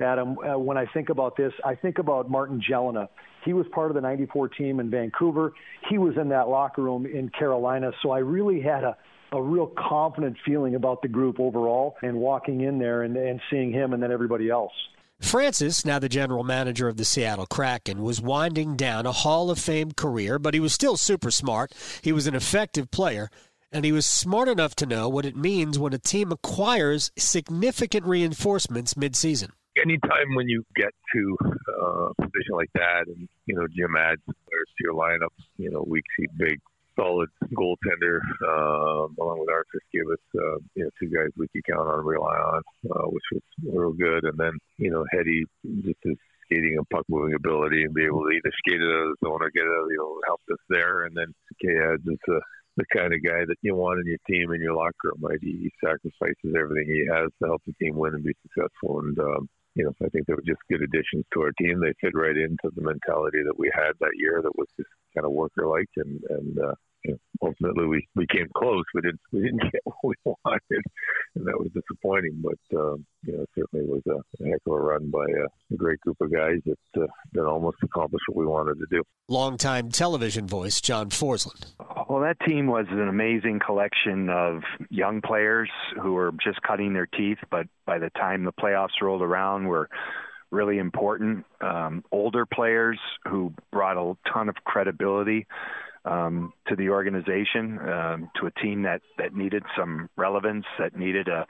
Adam, 0.00 0.36
uh, 0.38 0.58
when 0.58 0.76
I 0.76 0.86
think 0.86 1.08
about 1.08 1.36
this, 1.36 1.52
I 1.64 1.74
think 1.74 1.98
about 1.98 2.30
Martin 2.30 2.60
Gelinas. 2.60 3.08
He 3.44 3.52
was 3.52 3.66
part 3.72 3.90
of 3.90 3.94
the 3.94 4.00
94 4.00 4.48
team 4.50 4.80
in 4.80 4.90
Vancouver. 4.90 5.52
He 5.88 5.98
was 5.98 6.16
in 6.20 6.28
that 6.28 6.48
locker 6.48 6.82
room 6.82 7.06
in 7.06 7.30
Carolina. 7.30 7.92
So 8.02 8.10
I 8.10 8.18
really 8.18 8.60
had 8.60 8.84
a, 8.84 8.96
a 9.32 9.42
real 9.42 9.72
confident 9.88 10.36
feeling 10.44 10.74
about 10.74 11.02
the 11.02 11.08
group 11.08 11.40
overall 11.40 11.96
and 12.02 12.16
walking 12.16 12.62
in 12.62 12.78
there 12.78 13.02
and, 13.02 13.16
and 13.16 13.40
seeing 13.50 13.72
him 13.72 13.92
and 13.92 14.02
then 14.02 14.12
everybody 14.12 14.50
else. 14.50 14.72
Francis, 15.20 15.84
now 15.84 15.98
the 15.98 16.08
general 16.08 16.44
manager 16.44 16.86
of 16.86 16.96
the 16.96 17.04
Seattle 17.04 17.46
Kraken, 17.46 18.02
was 18.02 18.20
winding 18.20 18.76
down 18.76 19.04
a 19.04 19.10
Hall 19.10 19.50
of 19.50 19.58
Fame 19.58 19.90
career, 19.90 20.38
but 20.38 20.54
he 20.54 20.60
was 20.60 20.72
still 20.72 20.96
super 20.96 21.32
smart. 21.32 21.74
He 22.02 22.12
was 22.12 22.28
an 22.28 22.36
effective 22.36 22.92
player, 22.92 23.28
and 23.72 23.84
he 23.84 23.92
was 23.92 24.06
smart 24.06 24.48
enough 24.48 24.74
to 24.76 24.86
know 24.86 25.08
what 25.08 25.24
it 25.24 25.36
means 25.36 25.78
when 25.78 25.92
a 25.92 25.98
team 25.98 26.32
acquires 26.32 27.10
significant 27.18 28.06
reinforcements 28.06 28.94
midseason. 28.94 29.50
Anytime 29.80 30.34
when 30.34 30.48
you 30.48 30.64
get 30.74 30.92
to 31.14 31.36
uh, 31.44 32.08
a 32.08 32.14
position 32.14 32.54
like 32.54 32.70
that, 32.74 33.04
and 33.06 33.28
you 33.46 33.54
know 33.54 33.66
Jim 33.68 33.94
adds 33.96 34.20
players 34.24 34.68
to 34.76 34.84
your 34.84 34.94
lineup, 34.94 35.32
you 35.56 35.70
know 35.70 35.84
weak 35.86 36.04
seat 36.18 36.30
big 36.36 36.58
solid 36.98 37.28
goaltender, 37.54 38.18
uh, 38.42 39.06
along 39.22 39.38
with 39.40 39.48
Arthur 39.50 39.80
Skibas, 39.86 40.18
uh, 40.34 40.58
you 40.74 40.84
know, 40.84 40.90
two 40.98 41.08
guys 41.08 41.30
we 41.36 41.46
could 41.48 41.64
count 41.64 41.88
on 41.88 42.00
and 42.00 42.06
rely 42.06 42.36
on, 42.36 42.62
uh, 42.90 43.06
which 43.06 43.22
was 43.32 43.42
real 43.64 43.92
good. 43.92 44.24
And 44.24 44.36
then, 44.36 44.52
you 44.78 44.90
know, 44.90 45.04
Hetty, 45.12 45.44
just 45.84 45.98
his 46.02 46.16
skating 46.44 46.74
and 46.76 46.88
puck 46.90 47.04
moving 47.08 47.34
ability 47.34 47.84
and 47.84 47.94
be 47.94 48.04
able 48.04 48.24
to 48.24 48.30
either 48.30 48.52
skate 48.58 48.80
it 48.80 48.90
out 48.90 49.06
of 49.06 49.16
the 49.20 49.26
zone 49.26 49.38
or 49.40 49.50
get 49.50 49.62
it 49.62 49.70
out 49.70 49.84
of 49.84 49.88
the 49.88 50.22
helped 50.26 50.50
us 50.50 50.64
there. 50.68 51.04
And 51.04 51.16
then 51.16 51.32
K 51.62 51.68
adds 51.78 52.02
is 52.06 52.18
uh, 52.28 52.40
the 52.78 52.86
kind 52.94 53.12
of 53.12 53.22
guy 53.22 53.44
that 53.44 53.58
you 53.62 53.74
want 53.74 54.00
in 54.00 54.06
your 54.06 54.22
team 54.30 54.52
in 54.52 54.62
your 54.62 54.74
locker 54.74 55.10
room. 55.10 55.20
Right? 55.20 55.38
He, 55.42 55.68
he 55.68 55.70
sacrifices 55.84 56.54
everything 56.56 56.86
he 56.86 57.06
has 57.10 57.28
to 57.42 57.48
help 57.50 57.62
the 57.66 57.74
team 57.74 57.96
win 57.96 58.14
and 58.14 58.24
be 58.24 58.34
successful. 58.46 59.00
And 59.00 59.18
um, 59.18 59.48
you 59.74 59.84
know, 59.84 59.92
I 60.02 60.08
think 60.08 60.26
they 60.26 60.34
were 60.34 60.46
just 60.46 60.62
good 60.70 60.82
additions 60.82 61.26
to 61.34 61.42
our 61.42 61.52
team. 61.60 61.80
They 61.80 61.92
fit 62.00 62.14
right 62.14 62.36
into 62.36 62.70
the 62.74 62.82
mentality 62.82 63.42
that 63.44 63.58
we 63.58 63.70
had 63.74 63.92
that 64.00 64.14
year 64.16 64.40
that 64.42 64.56
was 64.56 64.68
just 64.76 64.88
kind 65.14 65.26
of 65.26 65.32
worker 65.32 65.66
like 65.66 65.90
and 65.96 66.20
and 66.30 66.58
uh, 66.58 66.74
you 67.04 67.12
know, 67.12 67.18
ultimately 67.42 67.86
we, 67.86 68.08
we 68.14 68.26
came 68.26 68.48
close. 68.56 68.84
We 68.94 69.02
didn't 69.02 69.20
we 69.32 69.42
didn't 69.42 69.62
get 69.72 69.80
what 69.84 69.96
we 70.02 70.14
wanted, 70.24 70.82
and 71.34 71.46
that 71.46 71.58
was 71.58 71.70
disappointing. 71.74 72.42
But 72.42 72.78
um, 72.78 73.04
you 73.22 73.36
know, 73.36 73.42
it 73.42 73.50
certainly 73.54 73.86
was 73.86 74.02
a, 74.06 74.44
a 74.44 74.48
heck 74.48 74.60
of 74.66 74.72
a 74.72 74.80
run 74.80 75.10
by 75.10 75.24
a, 75.24 75.74
a 75.74 75.76
great 75.76 76.00
group 76.00 76.16
of 76.20 76.32
guys 76.32 76.58
that 76.66 77.02
uh, 77.02 77.06
that 77.32 77.44
almost 77.44 77.78
accomplished 77.82 78.24
what 78.28 78.36
we 78.36 78.46
wanted 78.46 78.78
to 78.78 78.86
do. 78.90 79.02
Longtime 79.28 79.90
television 79.90 80.46
voice 80.46 80.80
John 80.80 81.10
Forslund. 81.10 81.66
Well, 82.08 82.20
that 82.20 82.38
team 82.46 82.66
was 82.66 82.86
an 82.90 83.06
amazing 83.06 83.60
collection 83.64 84.30
of 84.30 84.62
young 84.88 85.20
players 85.20 85.68
who 86.02 86.14
were 86.14 86.32
just 86.42 86.62
cutting 86.62 86.94
their 86.94 87.06
teeth, 87.06 87.38
but 87.50 87.66
by 87.84 87.98
the 87.98 88.10
time 88.10 88.44
the 88.44 88.52
playoffs 88.52 89.00
rolled 89.02 89.22
around, 89.22 89.66
were 89.66 89.88
really 90.50 90.78
important. 90.78 91.44
Um, 91.60 92.04
older 92.10 92.46
players 92.46 92.98
who 93.28 93.52
brought 93.70 93.98
a 93.98 94.16
ton 94.32 94.48
of 94.48 94.54
credibility 94.64 95.46
um, 96.08 96.52
to 96.68 96.76
the 96.76 96.90
organization, 96.90 97.78
um, 97.80 98.30
to 98.40 98.46
a 98.46 98.50
team 98.62 98.82
that 98.82 99.02
that 99.18 99.34
needed 99.34 99.62
some 99.76 100.08
relevance, 100.16 100.64
that 100.78 100.96
needed 100.96 101.28
a 101.28 101.46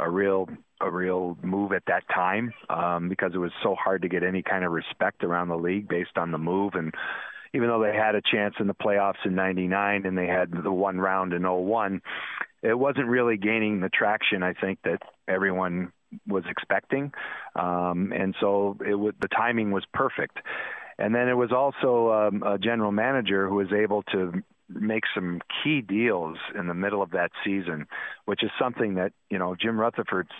a 0.00 0.08
real 0.08 0.48
a 0.80 0.90
real 0.90 1.36
move 1.42 1.72
at 1.72 1.82
that 1.86 2.04
time 2.14 2.52
um, 2.70 3.08
because 3.08 3.32
it 3.34 3.38
was 3.38 3.50
so 3.62 3.74
hard 3.74 4.02
to 4.02 4.08
get 4.08 4.22
any 4.22 4.42
kind 4.42 4.64
of 4.64 4.70
respect 4.70 5.24
around 5.24 5.48
the 5.48 5.56
league 5.56 5.88
based 5.88 6.16
on 6.16 6.30
the 6.30 6.38
move. 6.38 6.74
And 6.74 6.94
even 7.52 7.68
though 7.68 7.82
they 7.82 7.96
had 7.96 8.14
a 8.14 8.22
chance 8.22 8.54
in 8.60 8.68
the 8.68 8.74
playoffs 8.74 9.24
in 9.24 9.34
99 9.34 10.06
and 10.06 10.16
they 10.16 10.26
had 10.26 10.52
the 10.52 10.70
one 10.70 10.98
round 10.98 11.32
in 11.32 11.42
01 11.42 12.00
it 12.62 12.78
wasn't 12.78 13.06
really 13.06 13.36
gaining 13.36 13.80
the 13.80 13.88
traction 13.88 14.42
I 14.42 14.52
think 14.52 14.78
that 14.84 15.00
everyone 15.26 15.92
was 16.26 16.44
expecting. 16.48 17.12
Um, 17.54 18.12
and 18.14 18.34
so 18.40 18.76
it 18.86 18.94
was 18.94 19.14
the 19.20 19.28
timing 19.28 19.72
was 19.72 19.84
perfect 19.92 20.38
and 20.98 21.14
then 21.14 21.28
it 21.28 21.34
was 21.34 21.52
also 21.52 22.12
um, 22.12 22.42
a 22.42 22.58
general 22.58 22.92
manager 22.92 23.48
who 23.48 23.56
was 23.56 23.72
able 23.72 24.02
to 24.04 24.42
make 24.68 25.04
some 25.14 25.40
key 25.62 25.80
deals 25.80 26.36
in 26.58 26.66
the 26.66 26.74
middle 26.74 27.02
of 27.02 27.12
that 27.12 27.30
season, 27.44 27.86
which 28.26 28.42
is 28.42 28.50
something 28.60 28.94
that, 28.96 29.12
you 29.30 29.38
know, 29.38 29.54
Jim 29.54 29.80
Rutherford's 29.80 30.30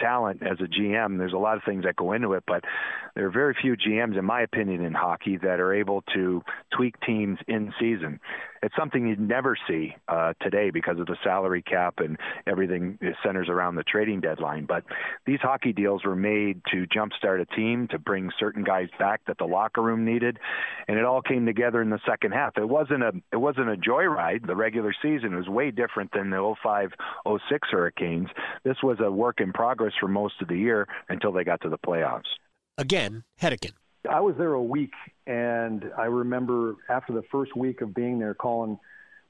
talent 0.00 0.42
as 0.42 0.58
a 0.60 0.64
GM. 0.64 1.18
There's 1.18 1.32
a 1.32 1.38
lot 1.38 1.56
of 1.56 1.62
things 1.64 1.84
that 1.84 1.96
go 1.96 2.12
into 2.12 2.32
it, 2.32 2.44
but 2.46 2.64
there 3.14 3.26
are 3.26 3.30
very 3.30 3.54
few 3.60 3.76
GMs, 3.76 4.18
in 4.18 4.24
my 4.24 4.42
opinion, 4.42 4.84
in 4.84 4.92
hockey 4.94 5.36
that 5.38 5.60
are 5.60 5.74
able 5.74 6.02
to 6.14 6.42
tweak 6.74 6.94
teams 7.00 7.38
in 7.46 7.72
season. 7.78 8.20
It's 8.66 8.74
something 8.76 9.06
you'd 9.06 9.20
never 9.20 9.56
see 9.68 9.94
uh, 10.08 10.32
today 10.42 10.70
because 10.70 10.98
of 10.98 11.06
the 11.06 11.16
salary 11.22 11.62
cap 11.62 11.94
and 11.98 12.18
everything 12.48 12.98
centers 13.24 13.48
around 13.48 13.76
the 13.76 13.84
trading 13.84 14.20
deadline. 14.20 14.64
But 14.66 14.82
these 15.24 15.38
hockey 15.40 15.72
deals 15.72 16.04
were 16.04 16.16
made 16.16 16.62
to 16.72 16.84
jumpstart 16.88 17.40
a 17.40 17.46
team, 17.54 17.86
to 17.92 17.98
bring 18.00 18.28
certain 18.40 18.64
guys 18.64 18.88
back 18.98 19.20
that 19.28 19.38
the 19.38 19.44
locker 19.44 19.82
room 19.82 20.04
needed, 20.04 20.40
and 20.88 20.98
it 20.98 21.04
all 21.04 21.22
came 21.22 21.46
together 21.46 21.80
in 21.80 21.90
the 21.90 22.00
second 22.04 22.32
half. 22.32 22.58
It 22.58 22.68
wasn't 22.68 23.04
a 23.04 23.12
it 23.30 23.36
wasn't 23.36 23.68
a 23.68 23.76
joyride. 23.76 24.44
The 24.48 24.56
regular 24.56 24.92
season 25.00 25.36
was 25.36 25.46
way 25.46 25.70
different 25.70 26.10
than 26.10 26.30
the 26.30 26.54
05 26.60 26.90
06 27.48 27.68
Hurricanes. 27.70 28.30
This 28.64 28.78
was 28.82 28.98
a 28.98 29.12
work 29.12 29.40
in 29.40 29.52
progress 29.52 29.92
for 30.00 30.08
most 30.08 30.42
of 30.42 30.48
the 30.48 30.58
year 30.58 30.88
until 31.08 31.30
they 31.30 31.44
got 31.44 31.60
to 31.60 31.68
the 31.68 31.78
playoffs. 31.78 32.22
Again, 32.76 33.22
Hedican. 33.40 33.74
I 34.06 34.20
was 34.20 34.34
there 34.36 34.52
a 34.52 34.62
week, 34.62 34.92
and 35.26 35.84
I 35.96 36.04
remember 36.04 36.76
after 36.88 37.12
the 37.12 37.22
first 37.30 37.56
week 37.56 37.80
of 37.80 37.94
being 37.94 38.18
there, 38.18 38.34
calling 38.34 38.78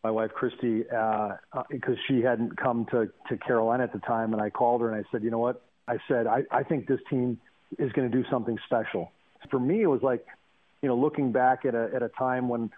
my 0.03 0.11
wife 0.11 0.31
Christy 0.33 0.85
uh, 0.89 1.37
uh, 1.53 1.63
because 1.69 1.97
she 2.07 2.23
hadn't 2.23 2.57
come 2.57 2.87
to 2.93 3.09
to 3.29 3.37
Carolina 3.37 3.85
at 3.85 3.93
the 3.93 3.99
time, 4.01 4.33
and 4.33 4.41
I 4.41 4.51
called 4.51 4.81
her 4.81 4.93
and 4.93 5.05
I 5.05 5.09
said, 5.11 5.23
you 5.23 5.31
know 5.31 5.39
what? 5.39 5.63
I 5.89 5.99
said 6.09 6.27
I, 6.27 6.43
I 6.51 6.63
think 6.63 6.87
this 6.87 7.01
team 7.11 7.41
is 7.79 7.91
going 7.93 8.11
to 8.11 8.17
do 8.17 8.29
something 8.31 8.57
special. 8.67 9.11
For 9.51 9.59
me, 9.59 9.83
it 9.83 9.87
was 9.87 10.03
like, 10.03 10.25
you 10.83 10.89
know, 10.89 10.97
looking 10.97 11.33
back 11.33 11.65
at 11.65 11.75
a 11.75 11.91
at 11.95 12.03
a 12.03 12.09
time 12.09 12.49
when 12.49 12.71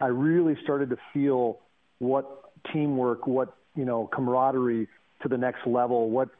I 0.00 0.06
really 0.06 0.56
started 0.62 0.90
to 0.90 0.96
feel 1.12 1.58
what 1.98 2.52
teamwork, 2.72 3.26
what 3.26 3.54
you 3.74 3.84
know, 3.84 4.08
camaraderie 4.12 4.88
to 5.22 5.28
the 5.28 5.38
next 5.38 5.66
level, 5.66 6.10
what 6.10 6.30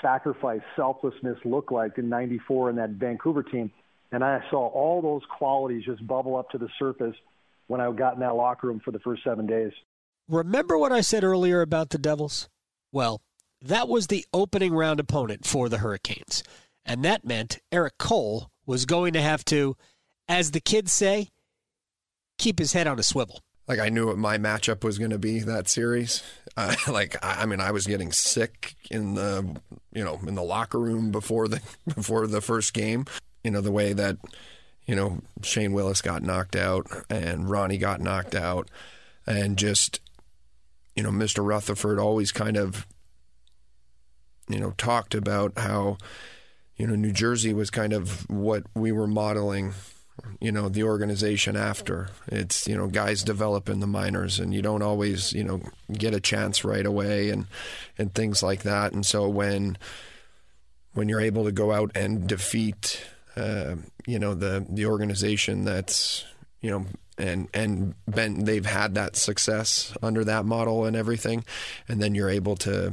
sacrifice, 0.00 0.62
selflessness 0.76 1.38
looked 1.44 1.72
like 1.72 1.98
in 1.98 2.08
'94 2.08 2.70
in 2.70 2.76
that 2.76 2.90
Vancouver 2.90 3.42
team 3.42 3.72
and 4.12 4.24
I 4.24 4.40
saw 4.50 4.68
all 4.68 5.00
those 5.00 5.22
qualities 5.38 5.84
just 5.84 6.06
bubble 6.06 6.36
up 6.36 6.50
to 6.50 6.58
the 6.58 6.68
surface 6.78 7.14
when 7.68 7.80
I 7.80 7.90
got 7.92 8.14
in 8.14 8.20
that 8.20 8.34
locker 8.34 8.66
room 8.66 8.80
for 8.84 8.90
the 8.90 8.98
first 8.98 9.22
seven 9.22 9.46
days. 9.46 9.72
Remember 10.28 10.76
what 10.76 10.92
I 10.92 11.00
said 11.00 11.24
earlier 11.24 11.60
about 11.60 11.90
the 11.90 11.98
Devils? 11.98 12.48
Well, 12.92 13.20
that 13.62 13.88
was 13.88 14.08
the 14.08 14.24
opening 14.32 14.72
round 14.72 15.00
opponent 15.00 15.46
for 15.46 15.68
the 15.68 15.78
Hurricanes. 15.78 16.42
And 16.84 17.04
that 17.04 17.24
meant 17.24 17.58
Erik 17.70 17.98
Cole 17.98 18.50
was 18.66 18.86
going 18.86 19.12
to 19.12 19.20
have 19.20 19.44
to, 19.46 19.76
as 20.28 20.50
the 20.50 20.60
kids 20.60 20.92
say, 20.92 21.28
keep 22.38 22.58
his 22.58 22.72
head 22.72 22.86
on 22.86 22.98
a 22.98 23.02
swivel. 23.02 23.40
Like 23.68 23.78
I 23.78 23.88
knew 23.88 24.06
what 24.06 24.18
my 24.18 24.38
matchup 24.38 24.82
was 24.82 24.98
going 24.98 25.12
to 25.12 25.18
be 25.18 25.40
that 25.40 25.68
series. 25.68 26.24
Uh, 26.56 26.74
like 26.88 27.16
I 27.22 27.46
mean, 27.46 27.60
I 27.60 27.70
was 27.70 27.86
getting 27.86 28.10
sick 28.10 28.74
in 28.90 29.14
the 29.14 29.60
you 29.92 30.02
know 30.02 30.18
in 30.26 30.34
the 30.34 30.42
locker 30.42 30.80
room 30.80 31.12
before 31.12 31.46
the 31.46 31.60
before 31.94 32.26
the 32.26 32.40
first 32.40 32.74
game 32.74 33.04
you 33.44 33.50
know, 33.50 33.60
the 33.60 33.72
way 33.72 33.92
that, 33.92 34.16
you 34.86 34.94
know, 34.94 35.20
Shane 35.42 35.72
Willis 35.72 36.02
got 36.02 36.22
knocked 36.22 36.56
out 36.56 36.86
and 37.08 37.48
Ronnie 37.48 37.78
got 37.78 38.00
knocked 38.00 38.34
out 38.34 38.70
and 39.26 39.56
just, 39.56 40.00
you 40.94 41.02
know, 41.02 41.10
Mr. 41.10 41.44
Rutherford 41.44 41.98
always 41.98 42.32
kind 42.32 42.56
of, 42.56 42.86
you 44.48 44.58
know, 44.58 44.72
talked 44.72 45.14
about 45.14 45.58
how, 45.58 45.98
you 46.76 46.86
know, 46.86 46.96
New 46.96 47.12
Jersey 47.12 47.52
was 47.52 47.70
kind 47.70 47.92
of 47.92 48.28
what 48.28 48.64
we 48.74 48.92
were 48.92 49.06
modeling 49.06 49.74
you 50.40 50.52
know 50.52 50.68
the 50.68 50.82
organization 50.82 51.56
after 51.56 52.08
it's 52.26 52.66
you 52.66 52.76
know 52.76 52.86
guys 52.86 53.22
develop 53.22 53.68
in 53.68 53.80
the 53.80 53.86
minors 53.86 54.38
and 54.38 54.52
you 54.54 54.62
don't 54.62 54.82
always 54.82 55.32
you 55.32 55.44
know 55.44 55.60
get 55.92 56.14
a 56.14 56.20
chance 56.20 56.64
right 56.64 56.86
away 56.86 57.30
and 57.30 57.46
and 57.98 58.14
things 58.14 58.42
like 58.42 58.62
that 58.62 58.92
and 58.92 59.04
so 59.04 59.28
when 59.28 59.76
when 60.92 61.08
you're 61.08 61.20
able 61.20 61.44
to 61.44 61.52
go 61.52 61.72
out 61.72 61.90
and 61.94 62.26
defeat 62.26 63.02
uh, 63.36 63.76
you 64.06 64.18
know 64.18 64.34
the 64.34 64.66
the 64.68 64.86
organization 64.86 65.64
that's 65.64 66.24
you 66.60 66.70
know 66.70 66.86
and 67.18 67.48
and 67.54 67.94
been 68.06 68.44
they've 68.44 68.66
had 68.66 68.94
that 68.94 69.16
success 69.16 69.96
under 70.02 70.24
that 70.24 70.44
model 70.44 70.84
and 70.84 70.96
everything, 70.96 71.44
and 71.88 72.00
then 72.00 72.14
you're 72.14 72.30
able 72.30 72.56
to 72.56 72.92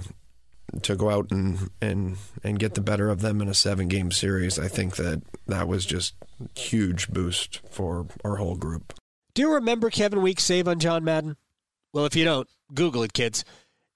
to 0.82 0.96
go 0.96 1.10
out 1.10 1.32
and 1.32 1.70
and 1.82 2.18
and 2.44 2.60
get 2.60 2.76
the 2.76 2.82
better 2.82 3.10
of 3.10 3.22
them 3.22 3.42
in 3.42 3.48
a 3.48 3.54
seven 3.54 3.88
game 3.88 4.12
series. 4.12 4.60
I 4.60 4.68
think 4.68 4.98
that 4.98 5.22
that 5.48 5.68
was 5.68 5.86
just 5.86 6.16
huge 6.56 7.10
boost 7.10 7.62
for 7.70 8.08
our 8.24 8.36
whole 8.36 8.56
group. 8.56 8.94
Do 9.34 9.42
you 9.42 9.54
remember 9.54 9.90
Kevin 9.90 10.22
Weekes' 10.22 10.44
save 10.44 10.68
on 10.68 10.80
John 10.80 11.04
Madden? 11.04 11.38
Well, 11.94 12.06
if 12.06 12.16
you 12.16 12.26
don't, 12.26 12.48
Google 12.74 13.04
it, 13.04 13.14
kids. 13.14 13.46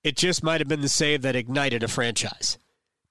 It 0.03 0.15
just 0.15 0.43
might 0.43 0.62
have 0.62 0.67
been 0.67 0.81
the 0.81 0.89
save 0.89 1.21
that 1.21 1.36
ignited 1.36 1.83
a 1.83 1.88
franchise. 1.88 2.57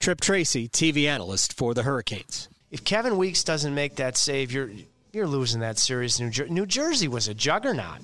Tripp 0.01 0.21
Tracy, 0.21 0.69
TV 0.69 1.07
analyst 1.07 1.53
for 1.57 1.75
the 1.75 1.83
Hurricanes 1.83 2.49
if 2.71 2.85
Kevin 2.85 3.17
Weekes 3.17 3.45
doesn't 3.45 3.75
make 3.75 3.97
that 3.97 4.17
save, 4.17 4.53
you're 4.53 4.71
you're 5.13 5.27
losing 5.27 5.61
that 5.61 5.79
series. 5.79 6.21
New, 6.21 6.31
Jer- 6.31 6.49
New 6.49 6.67
Jersey 6.67 7.09
was 7.09 7.27
a 7.27 7.35
juggernaut. 7.35 7.99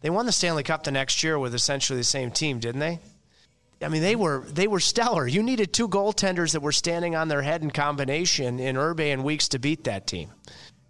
They 0.00 0.10
won 0.10 0.26
the 0.26 0.32
Stanley 0.32 0.64
Cup 0.64 0.82
the 0.82 0.90
next 0.90 1.22
year 1.22 1.38
with 1.38 1.54
essentially 1.54 1.98
the 1.98 2.04
same 2.04 2.32
team, 2.32 2.58
didn't 2.58 2.80
they? 2.80 2.98
I 3.82 3.88
mean, 3.88 4.02
they 4.02 4.16
were 4.16 4.44
they 4.48 4.66
were 4.66 4.80
stellar. 4.80 5.26
You 5.26 5.42
needed 5.42 5.72
two 5.72 5.88
goaltenders 5.88 6.52
that 6.52 6.60
were 6.60 6.72
standing 6.72 7.16
on 7.16 7.28
their 7.28 7.42
head 7.42 7.62
in 7.62 7.70
combination 7.70 8.58
in 8.58 8.76
Irbe 8.76 9.12
and 9.12 9.24
Weekes 9.24 9.48
to 9.48 9.58
beat 9.58 9.84
that 9.84 10.06
team. 10.06 10.30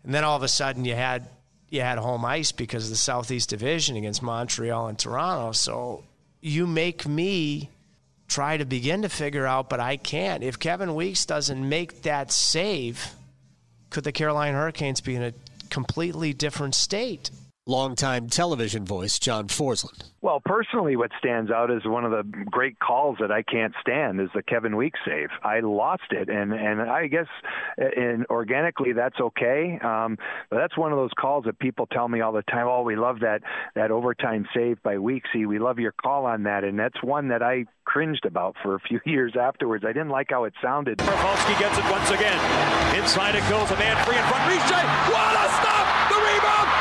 And 0.04 0.14
then 0.14 0.25
all 0.25 0.37
of 0.37 0.42
a 0.42 0.49
sudden, 0.49 0.84
you 0.84 0.94
had 0.94 1.28
you 1.68 1.82
had 1.82 1.99
home 1.99 2.25
ice 2.25 2.50
because 2.50 2.84
of 2.84 2.90
the 2.90 2.96
Southeast 2.96 3.50
Division 3.50 3.96
against 3.96 4.22
Montreal 4.22 4.88
and 4.88 4.99
Toronto. 4.99 5.52
So 5.52 6.04
you 6.40 6.66
make 6.66 7.06
me 7.06 7.70
try 8.30 8.56
to 8.56 8.64
begin 8.64 9.02
to 9.02 9.08
figure 9.08 9.46
out, 9.46 9.68
but 9.68 9.80
I 9.80 9.96
can't. 9.96 10.42
If 10.42 10.58
Kevin 10.58 10.94
Weekes 10.94 11.26
doesn't 11.26 11.68
make 11.68 12.02
that 12.02 12.32
save, 12.32 13.14
could 13.90 14.04
the 14.04 14.12
Carolina 14.12 14.56
Hurricanes 14.56 15.00
be 15.00 15.16
in 15.16 15.22
a 15.22 15.34
completely 15.68 16.32
different 16.32 16.75
state? 16.76 17.30
Longtime 17.71 18.29
television 18.29 18.85
voice 18.85 19.21
John 19.21 19.47
Forslund. 19.47 20.03
Well, 20.23 20.43
personally, 20.45 20.97
what 20.97 21.12
stands 21.21 21.53
out 21.53 21.71
is 21.71 21.83
one 21.85 22.05
of 22.05 22.11
the 22.11 22.25
great 22.50 22.81
calls 22.81 23.19
that 23.21 23.31
I 23.31 23.43
can't 23.43 23.73
stand 23.81 24.21
is 24.21 24.29
the 24.35 24.43
Kevin 24.43 24.77
Weekes 24.77 24.99
save. 25.07 25.29
I 25.45 25.61
lost 25.61 26.11
it, 26.11 26.29
and 26.29 26.53
and 26.53 26.81
I 26.81 27.07
guess 27.07 27.29
in 27.79 28.27
organically 28.29 28.93
that's 28.93 29.21
okay. 29.21 29.79
Um, 29.85 30.19
but 30.50 30.57
that's 30.59 30.77
one 30.77 30.91
of 30.91 30.99
those 30.99 31.12
calls 31.17 31.45
that 31.45 31.61
people 31.61 31.87
tell 31.87 32.09
me 32.09 32.21
all 32.23 32.33
the 32.33 32.43
time. 32.43 32.67
Oh, 32.67 32.83
we 32.83 32.97
love 32.97 33.21
that 33.21 33.43
that 33.77 33.93
overtime 33.93 34.49
save 34.53 34.83
by 34.83 34.97
Weeksy. 34.97 35.47
We 35.47 35.61
love 35.61 35.79
your 35.79 35.93
call 35.93 36.27
on 36.27 36.43
that, 36.43 36.65
and 36.65 36.77
that's 36.77 37.00
one 37.05 37.29
that 37.29 37.41
I 37.41 37.67
cringed 37.85 38.25
about 38.25 38.57
for 38.65 38.75
a 38.75 38.81
few 38.81 38.99
years 39.07 39.35
afterwards. 39.41 39.85
I 39.85 39.93
didn't 39.93 40.11
like 40.11 40.27
how 40.31 40.43
it 40.43 40.55
sounded. 40.61 41.00
Rafalski 41.00 41.53
gets 41.61 41.79
it 41.79 41.85
once 41.89 42.11
again. 42.11 42.99
Inside 42.99 43.37
it 43.37 43.49
goes, 43.49 43.71
a 43.71 43.77
man 43.77 43.95
free 44.05 44.19
in 44.19 44.25
front. 44.25 44.43
Riche, 44.50 44.75
what 45.15 45.35
a 45.39 45.47
stop! 45.62 45.87
The 46.11 46.17
rebound! 46.19 46.79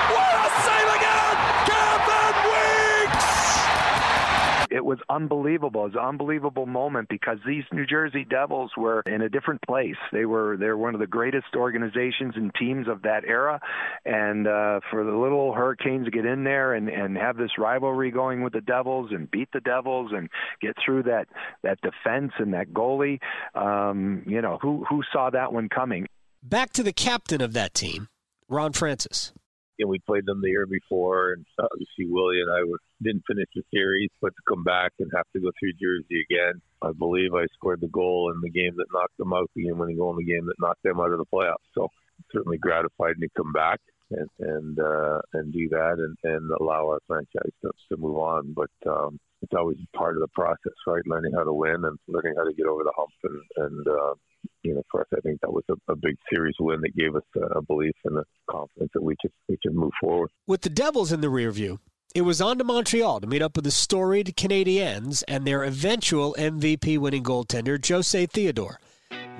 It 4.72 4.84
was 4.84 5.00
unbelievable. 5.10 5.82
It 5.82 5.94
was 5.94 5.96
an 5.96 6.08
unbelievable 6.08 6.66
moment 6.66 7.10
because 7.10 7.38
these 7.46 7.64
New 7.72 7.86
Jersey 7.86 8.26
Devils 8.30 8.72
were 8.78 9.02
in 9.06 9.22
a 9.22 9.30
different 9.30 9.62
place. 9.68 9.96
They 10.12 10.26
were 10.26 10.58
they're 10.58 10.78
one 10.78 10.94
of 10.94 11.00
the 11.00 11.08
greatest 11.08 11.56
organizations 11.56 12.36
and 12.36 12.54
teams 12.54 12.88
of 12.88 13.02
that 13.04 13.24
era, 13.26 13.60
and 14.06 14.48
uh, 14.48 14.80
for 14.92 15.04
the 15.04 15.16
little 15.16 15.54
Hurricanes 15.54 16.06
to 16.06 16.12
get 16.12 16.26
in 16.26 16.44
there 16.44 16.74
and 16.74 16.90
and 16.90 17.18
have 17.18 17.38
this 17.38 17.58
rivalry 17.58 18.12
going 18.12 18.44
with 18.44 18.54
the 18.54 18.62
Devils 18.62 19.12
and 19.12 19.30
beat 19.30 19.50
the 19.54 19.62
Devils 19.62 20.12
and 20.14 20.30
get 20.62 20.76
through 20.84 21.04
that 21.04 21.28
that 21.64 21.80
defense 21.82 22.34
and 22.38 22.54
that 22.54 22.72
goalie, 22.72 23.20
um, 23.56 24.24
you 24.28 24.42
know 24.42 24.60
who 24.62 24.86
who 24.90 25.02
saw 25.12 25.30
that 25.30 25.52
one 25.54 25.70
coming. 25.70 26.08
Back 26.42 26.72
to 26.74 26.84
the 26.84 26.94
captain 26.94 27.42
of 27.42 27.54
that 27.54 27.74
team, 27.74 28.08
Ron 28.48 28.74
Francis 28.74 29.34
and 29.80 29.90
we 29.90 30.00
played 30.00 30.26
them 30.26 30.42
the 30.42 30.50
year 30.50 30.66
before. 30.66 31.34
And 31.34 31.46
obviously, 31.60 32.06
Willie 32.08 32.42
and 32.42 32.52
I 32.52 32.64
were, 32.64 32.80
didn't 33.02 33.24
finish 33.28 33.48
the 33.56 33.64
series, 33.74 34.10
but 34.22 34.30
to 34.30 34.42
come 34.48 34.64
back 34.64 34.92
and 35.00 35.10
have 35.16 35.26
to 35.34 35.40
go 35.40 35.52
through 35.60 35.74
Jersey 35.82 36.26
again, 36.30 36.62
I 36.82 36.92
believe 36.98 37.34
I 37.34 37.46
scored 37.54 37.82
the 37.82 37.88
goal 37.88 38.32
in 38.34 38.42
the 38.42 38.50
game 38.50 38.76
that 38.78 38.94
knocked 38.94 39.18
them 39.18 39.34
out, 39.34 39.50
the 39.56 39.64
game-winning 39.64 39.98
goal 39.98 40.12
in 40.12 40.24
the 40.26 40.32
game 40.32 40.46
that 40.46 40.60
knocked 40.60 40.84
them 40.84 41.00
out 41.00 41.12
of 41.12 41.18
the 41.18 41.26
playoffs. 41.34 41.68
So 41.74 41.88
certainly 42.32 42.58
gratified 42.58 43.16
to 43.20 43.28
come 43.36 43.52
back 43.54 43.80
and 44.12 44.30
and 44.40 44.80
uh, 44.80 45.20
and 45.34 45.54
do 45.54 45.70
that 45.70 45.96
and, 45.98 46.18
and 46.24 46.52
allow 46.60 46.88
our 46.88 47.00
franchise 47.08 47.54
to, 47.62 47.72
to 47.90 47.98
move 47.98 48.18
on. 48.18 48.54
But 48.54 48.90
um, 48.90 49.20
it's 49.42 49.54
always 49.58 49.78
part 49.96 50.16
of 50.16 50.22
the 50.22 50.28
process, 50.34 50.74
right? 50.88 51.06
Learning 51.06 51.32
how 51.36 51.44
to 51.44 51.54
win 51.54 51.86
and 51.86 51.98
learning 52.08 52.34
how 52.38 52.46
to 52.46 52.54
get 52.54 52.66
over 52.66 52.84
the 52.84 52.94
hump 52.96 53.12
and 53.24 53.42
and 53.58 53.88
uh, 53.88 54.14
you 54.64 54.76
know, 54.76 54.84
for 54.92 55.02
us, 55.02 55.08
I 55.16 55.22
think 55.22 55.40
that 55.42 55.52
was 55.52 55.64
a, 55.70 55.92
a 55.92 55.96
big 55.96 56.16
series 56.32 56.56
win 56.60 56.82
that 56.82 56.96
gave 56.96 57.16
us 57.16 57.24
a 57.56 57.62
belief 57.62 57.96
and 58.06 58.18
a 58.18 58.24
confidence 58.50 58.92
that 58.94 59.04
we 59.04 59.16
could 59.22 59.32
we 59.48 59.58
could 59.62 59.74
move 59.74 59.92
forward. 60.02 60.30
With 60.48 60.62
the 60.62 60.70
Devils 60.70 61.12
in 61.12 61.22
the 61.22 61.30
rear 61.30 61.52
view, 61.52 61.80
it 62.16 62.22
was 62.22 62.42
on 62.42 62.58
to 62.58 62.64
Montreal 62.64 63.22
to 63.22 63.28
meet 63.28 63.42
up 63.42 63.56
with 63.56 63.66
the 63.66 63.72
storied 63.72 64.36
Canadiens 64.36 65.24
and 65.28 65.46
their 65.46 65.64
eventual 65.64 66.36
MVP 66.38 66.98
winning 66.98 67.24
goaltender, 67.24 67.86
Jose 67.88 68.26
Theodore. 68.28 68.80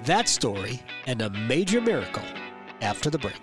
That 0.06 0.30
story 0.30 0.82
and 1.06 1.22
a 1.22 1.30
major 1.30 1.82
miracle 1.82 2.24
after 2.82 3.10
the 3.10 3.18
break. 3.18 3.36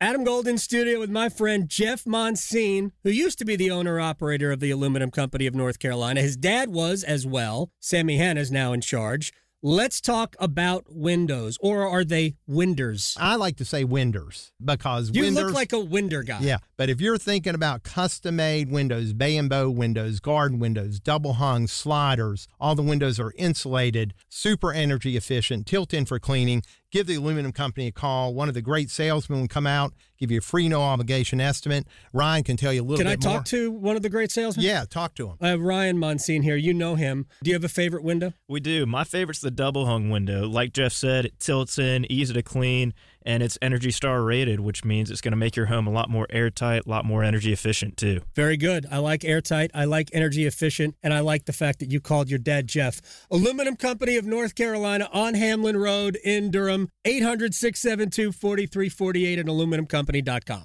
Adam 0.00 0.22
Golden 0.22 0.58
studio 0.58 1.00
with 1.00 1.10
my 1.10 1.28
friend 1.28 1.68
Jeff 1.68 2.04
Monsine, 2.04 2.92
who 3.02 3.10
used 3.10 3.36
to 3.38 3.44
be 3.44 3.56
the 3.56 3.72
owner 3.72 3.98
operator 3.98 4.52
of 4.52 4.60
the 4.60 4.70
Aluminum 4.70 5.10
Company 5.10 5.44
of 5.48 5.56
North 5.56 5.80
Carolina. 5.80 6.20
His 6.20 6.36
dad 6.36 6.68
was 6.68 7.02
as 7.02 7.26
well. 7.26 7.72
Sammy 7.80 8.16
Hanna 8.16 8.38
is 8.38 8.52
now 8.52 8.72
in 8.72 8.80
charge. 8.80 9.32
Let's 9.60 10.00
talk 10.00 10.36
about 10.38 10.84
windows, 10.88 11.58
or 11.60 11.84
are 11.84 12.04
they 12.04 12.36
winders? 12.46 13.16
I 13.18 13.34
like 13.34 13.56
to 13.56 13.64
say 13.64 13.82
winders 13.82 14.52
because 14.64 15.10
you 15.12 15.22
winders, 15.22 15.46
look 15.46 15.54
like 15.54 15.72
a 15.72 15.80
winder 15.80 16.22
guy. 16.22 16.38
Yeah, 16.42 16.58
but 16.76 16.88
if 16.88 17.00
you're 17.00 17.18
thinking 17.18 17.56
about 17.56 17.82
custom-made 17.82 18.70
windows, 18.70 19.12
bay 19.14 19.36
and 19.36 19.50
bow 19.50 19.68
windows, 19.68 20.20
garden 20.20 20.60
windows, 20.60 21.00
double 21.00 21.32
hung 21.32 21.66
sliders, 21.66 22.46
all 22.60 22.76
the 22.76 22.84
windows 22.84 23.18
are 23.18 23.32
insulated, 23.36 24.14
super 24.28 24.72
energy 24.72 25.16
efficient, 25.16 25.66
tilt 25.66 25.92
in 25.92 26.06
for 26.06 26.20
cleaning 26.20 26.62
give 26.90 27.06
the 27.06 27.14
aluminum 27.14 27.52
company 27.52 27.88
a 27.88 27.92
call. 27.92 28.34
One 28.34 28.48
of 28.48 28.54
the 28.54 28.62
great 28.62 28.90
salesmen 28.90 29.40
will 29.40 29.48
come 29.48 29.66
out, 29.66 29.92
give 30.18 30.30
you 30.30 30.38
a 30.38 30.40
free, 30.40 30.68
no 30.68 30.80
obligation 30.82 31.40
estimate. 31.40 31.86
Ryan 32.12 32.44
can 32.44 32.56
tell 32.56 32.72
you 32.72 32.82
a 32.82 32.84
little 32.84 32.98
can 32.98 33.06
bit 33.06 33.24
more. 33.24 33.32
more. 33.32 33.32
Can 33.32 33.36
I 33.36 33.38
talk 33.38 33.44
to 33.46 33.70
one 33.70 33.96
of 33.96 34.02
the 34.02 34.08
great 34.08 34.30
salesmen? 34.30 34.64
Yeah, 34.64 34.84
talk 34.88 35.14
to 35.16 35.28
him. 35.28 35.36
I 35.40 35.48
have 35.48 35.60
Ryan 35.60 35.98
Monsine 35.98 36.42
here. 36.42 36.56
You 36.56 36.74
know 36.74 36.94
him. 36.94 37.26
Do 37.42 37.50
you 37.50 37.54
have 37.54 37.64
a 37.64 37.68
favorite 37.68 38.04
window? 38.04 38.32
We 38.48 38.60
do. 38.60 38.86
My 38.86 39.04
favorite's 39.04 39.40
the 39.40 39.50
double 39.50 39.86
hung 39.86 40.10
window. 40.10 40.48
Like 40.48 40.72
Jeff 40.72 40.92
said, 40.92 41.24
it 41.26 41.38
tilts 41.38 41.78
in, 41.78 42.10
easy 42.10 42.34
to 42.34 42.42
clean, 42.42 42.94
and 43.28 43.42
it's 43.42 43.58
Energy 43.60 43.90
Star 43.90 44.22
rated, 44.22 44.58
which 44.58 44.86
means 44.86 45.10
it's 45.10 45.20
going 45.20 45.32
to 45.32 45.36
make 45.36 45.54
your 45.54 45.66
home 45.66 45.86
a 45.86 45.90
lot 45.90 46.08
more 46.08 46.26
airtight, 46.30 46.86
a 46.86 46.88
lot 46.88 47.04
more 47.04 47.22
energy 47.22 47.52
efficient 47.52 47.98
too. 47.98 48.22
Very 48.34 48.56
good. 48.56 48.86
I 48.90 48.98
like 48.98 49.22
airtight. 49.22 49.70
I 49.74 49.84
like 49.84 50.08
energy 50.14 50.46
efficient, 50.46 50.96
and 51.02 51.12
I 51.12 51.20
like 51.20 51.44
the 51.44 51.52
fact 51.52 51.78
that 51.80 51.92
you 51.92 52.00
called 52.00 52.30
your 52.30 52.38
dad 52.38 52.66
Jeff. 52.66 53.02
Aluminum 53.30 53.76
Company 53.76 54.16
of 54.16 54.24
North 54.24 54.54
Carolina 54.54 55.10
on 55.12 55.34
Hamlin 55.34 55.76
Road 55.76 56.16
in 56.24 56.50
Durham, 56.50 56.88
800 57.04 57.54
672 57.54 58.32
4348 58.32 59.38
at 59.38 59.44
aluminumcompany.com. 59.44 60.64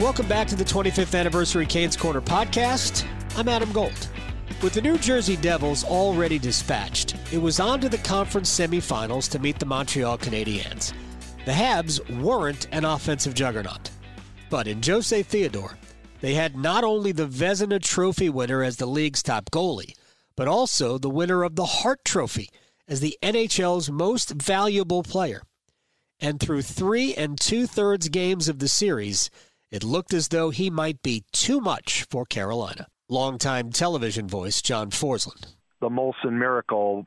Welcome 0.00 0.26
back 0.26 0.48
to 0.48 0.56
the 0.56 0.64
25th 0.64 1.16
anniversary 1.16 1.66
Canes 1.66 1.96
Corner 1.96 2.20
podcast. 2.20 3.06
I'm 3.36 3.48
Adam 3.48 3.70
Gold. 3.70 4.08
With 4.62 4.74
the 4.74 4.80
New 4.80 4.96
Jersey 4.96 5.34
Devils 5.34 5.82
already 5.82 6.38
dispatched, 6.38 7.16
it 7.32 7.38
was 7.38 7.58
on 7.58 7.80
to 7.80 7.88
the 7.88 7.98
conference 7.98 8.48
semifinals 8.48 9.28
to 9.32 9.40
meet 9.40 9.58
the 9.58 9.66
Montreal 9.66 10.16
Canadiens. 10.18 10.92
The 11.44 11.50
Habs 11.50 11.98
weren't 12.22 12.68
an 12.70 12.84
offensive 12.84 13.34
juggernaut, 13.34 13.90
but 14.50 14.68
in 14.68 14.80
Jose 14.80 15.20
Theodore, 15.24 15.76
they 16.20 16.34
had 16.34 16.56
not 16.56 16.84
only 16.84 17.10
the 17.10 17.26
Vezina 17.26 17.82
Trophy 17.82 18.28
winner 18.28 18.62
as 18.62 18.76
the 18.76 18.86
league's 18.86 19.20
top 19.20 19.50
goalie, 19.50 19.96
but 20.36 20.46
also 20.46 20.96
the 20.96 21.10
winner 21.10 21.42
of 21.42 21.56
the 21.56 21.66
Hart 21.66 22.04
Trophy 22.04 22.48
as 22.86 23.00
the 23.00 23.18
NHL's 23.20 23.90
most 23.90 24.30
valuable 24.30 25.02
player. 25.02 25.42
And 26.20 26.38
through 26.38 26.62
three 26.62 27.14
and 27.16 27.36
two 27.36 27.66
thirds 27.66 28.08
games 28.10 28.48
of 28.48 28.60
the 28.60 28.68
series, 28.68 29.28
it 29.72 29.82
looked 29.82 30.14
as 30.14 30.28
though 30.28 30.50
he 30.50 30.70
might 30.70 31.02
be 31.02 31.24
too 31.32 31.60
much 31.60 32.06
for 32.08 32.24
Carolina. 32.24 32.86
Longtime 33.12 33.72
television 33.72 34.26
voice 34.26 34.62
John 34.62 34.90
Forslund. 34.90 35.54
The 35.82 35.90
Molson 35.90 36.32
Miracle 36.32 37.04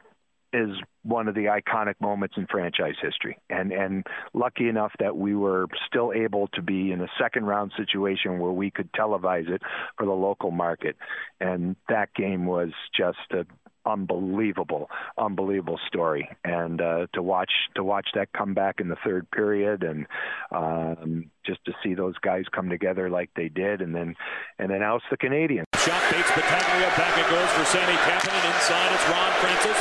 is 0.54 0.70
one 1.02 1.28
of 1.28 1.34
the 1.34 1.46
iconic 1.46 1.96
moments 2.00 2.36
in 2.38 2.46
franchise 2.46 2.94
history. 3.02 3.40
And 3.50 3.72
and 3.72 4.06
lucky 4.36 4.70
enough 4.70 4.92
that 5.00 5.18
we 5.18 5.36
were 5.36 5.66
still 5.88 6.14
able 6.14 6.48
to 6.54 6.62
be 6.62 6.92
in 6.92 7.02
a 7.02 7.08
second 7.20 7.46
round 7.46 7.72
situation 7.76 8.38
where 8.38 8.52
we 8.52 8.70
could 8.70 8.92
televise 8.94 9.50
it 9.50 9.64
for 9.98 10.06
the 10.06 10.14
local 10.14 10.52
market. 10.52 10.96
And 11.42 11.76
that 11.90 12.14
game 12.14 12.46
was 12.46 12.70
just 12.96 13.18
a 13.32 13.46
unbelievable, 13.86 14.90
unbelievable 15.18 15.80
story. 15.88 16.30
And 16.44 16.82
uh, 16.82 17.08
to 17.14 17.22
watch 17.22 17.52
to 17.76 17.84
watch 17.84 18.08
that 18.16 18.34
come 18.34 18.54
back 18.54 18.80
in 18.80 18.90
the 18.90 18.98
third 19.04 19.30
period, 19.32 19.84
and 19.84 20.08
um, 20.52 21.32
just 21.46 21.64
to 21.66 21.74
see 21.84 21.94
those 21.94 22.18
guys 22.20 22.46
come 22.52 22.70
together 22.70 23.10
like 23.10 23.30
they 23.36 23.50
did, 23.50 23.82
and 23.82 23.94
then 23.94 24.16
and 24.60 24.70
then 24.70 24.82
oust 24.84 25.06
the 25.10 25.18
Canadiens. 25.18 25.66
Shot 25.78 26.02
Bates 26.12 26.32
Battaglia. 26.32 26.90
Back 26.98 27.18
it 27.18 27.30
goes 27.30 27.50
for 27.54 27.66
Sami 27.66 27.94
Kapanen. 27.94 28.54
Inside 28.56 28.92
it's 28.94 29.08
Ron 29.10 29.32
Francis. 29.42 29.80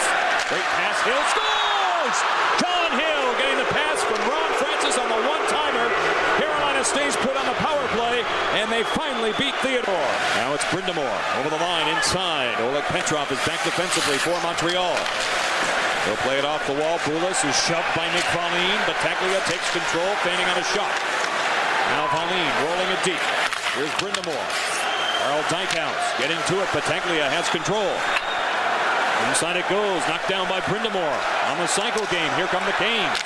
Great 0.48 0.68
pass. 0.76 1.00
Hill 1.02 1.24
scores. 1.32 2.18
John 2.60 2.90
Hill 3.00 3.26
getting 3.40 3.58
the 3.58 3.70
pass 3.72 4.02
from 4.04 4.20
Ron 4.28 4.52
Francis 4.60 4.98
on 4.98 5.08
the 5.08 5.20
one-timer. 5.26 5.86
Carolina 6.36 6.84
stays 6.84 7.16
put 7.16 7.36
on 7.36 7.46
the 7.46 7.58
power 7.64 7.86
play, 7.96 8.22
and 8.60 8.70
they 8.70 8.82
finally 8.92 9.32
beat 9.38 9.54
Theodore. 9.64 10.12
It's 10.54 10.62
Brind'Amour 10.70 11.18
over 11.42 11.50
the 11.50 11.58
line 11.58 11.90
inside. 11.98 12.54
Oleg 12.62 12.86
Petrov 12.94 13.26
is 13.34 13.42
back 13.42 13.58
defensively 13.66 14.22
for 14.22 14.38
Montreal. 14.38 14.94
They'll 16.06 16.22
play 16.22 16.38
it 16.38 16.46
off 16.46 16.62
the 16.70 16.78
wall. 16.78 17.02
Bulis 17.02 17.42
is 17.42 17.58
shoved 17.66 17.90
by 17.98 18.06
Nick 18.14 18.22
Wallin. 18.30 18.78
Battaglia 18.86 19.42
takes 19.50 19.66
control, 19.74 20.06
feigning 20.22 20.46
on 20.46 20.54
a 20.54 20.66
shot. 20.70 20.94
Now 21.98 22.06
Wallin 22.06 22.46
rolling 22.70 22.86
it 22.86 23.02
deep. 23.02 23.18
Here's 23.74 23.90
Brind'Amour. 23.98 24.46
Carl 25.26 25.42
Dykhuis 25.50 26.06
getting 26.22 26.38
to 26.38 26.62
it. 26.62 26.70
Battaglia 26.70 27.26
has 27.34 27.50
control. 27.50 27.90
Inside 29.34 29.58
it 29.58 29.66
goes, 29.66 30.06
knocked 30.06 30.30
down 30.30 30.46
by 30.46 30.62
Brind'Amour. 30.70 31.14
On 31.50 31.58
the 31.58 31.66
cycle 31.66 32.06
game, 32.14 32.30
here 32.38 32.46
come 32.54 32.62
the 32.62 32.78
Canes. 32.78 33.18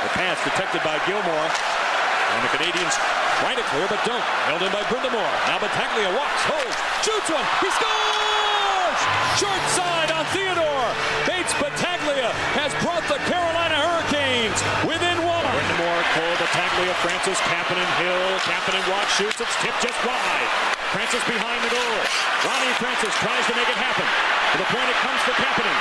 The 0.00 0.16
pass 0.16 0.40
detected 0.48 0.80
by 0.80 0.96
Gilmour. 1.04 1.44
And 1.44 2.40
the 2.40 2.52
Canadiens 2.56 2.96
Trying 3.40 3.56
to 3.56 3.64
clear, 3.72 3.88
but 3.88 4.04
don't. 4.04 4.20
Held 4.52 4.60
in 4.60 4.68
by 4.68 4.84
Brind'Amour. 4.92 5.24
Now 5.48 5.56
Battaglia 5.56 6.12
walks, 6.12 6.44
holds, 6.44 6.76
shoots 7.00 7.32
one. 7.32 7.46
He 7.64 7.72
scores! 7.72 9.00
Short 9.40 9.64
side 9.72 10.12
on 10.12 10.28
Theodore. 10.36 10.88
Bates 11.24 11.56
Battaglia 11.56 12.36
has 12.60 12.68
brought 12.84 13.00
the 13.08 13.16
Carolina 13.24 13.80
Hurricanes 13.80 14.60
within 14.84 15.24
one. 15.24 15.40
Brind'Amour, 15.40 15.98
Cole, 16.12 16.36
Battaglia, 16.36 16.92
Francis, 17.00 17.40
Kapanen, 17.48 17.88
Hill. 17.96 18.28
Kapanen 18.44 18.84
walks, 18.92 19.16
shoots. 19.16 19.40
It's 19.40 19.56
tipped 19.64 19.80
just 19.88 19.96
wide. 20.04 20.50
Francis 20.92 21.24
behind 21.24 21.64
the 21.64 21.72
goal. 21.72 21.96
Ronnie 22.44 22.76
Francis 22.76 23.14
tries 23.24 23.44
to 23.48 23.56
make 23.56 23.72
it 23.72 23.80
happen. 23.80 24.04
To 24.04 24.56
the 24.60 24.68
point 24.68 24.84
it 24.84 25.00
comes 25.00 25.20
for 25.24 25.32
Kapanen. 25.32 25.78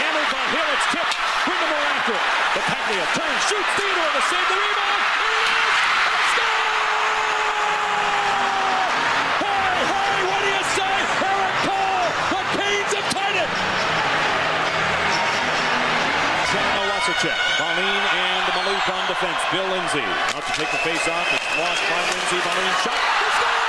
Hammered 0.00 0.28
by 0.32 0.44
Hill, 0.56 0.68
it's 0.72 0.88
tipped. 0.88 1.14
Brind'Amour 1.44 1.84
after 1.84 2.16
it. 2.16 2.24
Battaglia 2.56 3.04
turns, 3.12 3.42
shoots. 3.44 3.72
Theodore 3.76 4.08
to 4.08 4.22
save 4.32 4.48
the 4.48 4.56
rebound. 4.56 5.04
What 10.24 10.40
do 10.40 10.48
you 10.48 10.64
say? 10.72 10.94
Erik 11.20 11.56
Cole, 11.68 12.08
the 12.32 12.40
Canes 12.56 12.92
have 12.96 13.08
tied 13.12 13.36
it. 13.36 13.50
Toronto 16.48 16.82
Vasicek, 16.88 17.36
Wallin 17.60 18.04
and 18.16 18.44
Malik 18.56 18.88
on 18.88 19.03
defense. 19.14 19.38
Bill 19.52 19.68
Lindsay 19.70 20.02
out 20.34 20.42
to 20.44 20.52
take 20.58 20.70
the 20.70 20.78
face 20.78 21.06
off. 21.06 21.30
It's 21.32 21.58
lost 21.58 21.82
by 21.86 22.00
Lindsay. 22.10 22.38
Wallin 22.42 22.74
shot. 22.82 22.98
He 22.98 23.28
scored! 23.38 23.62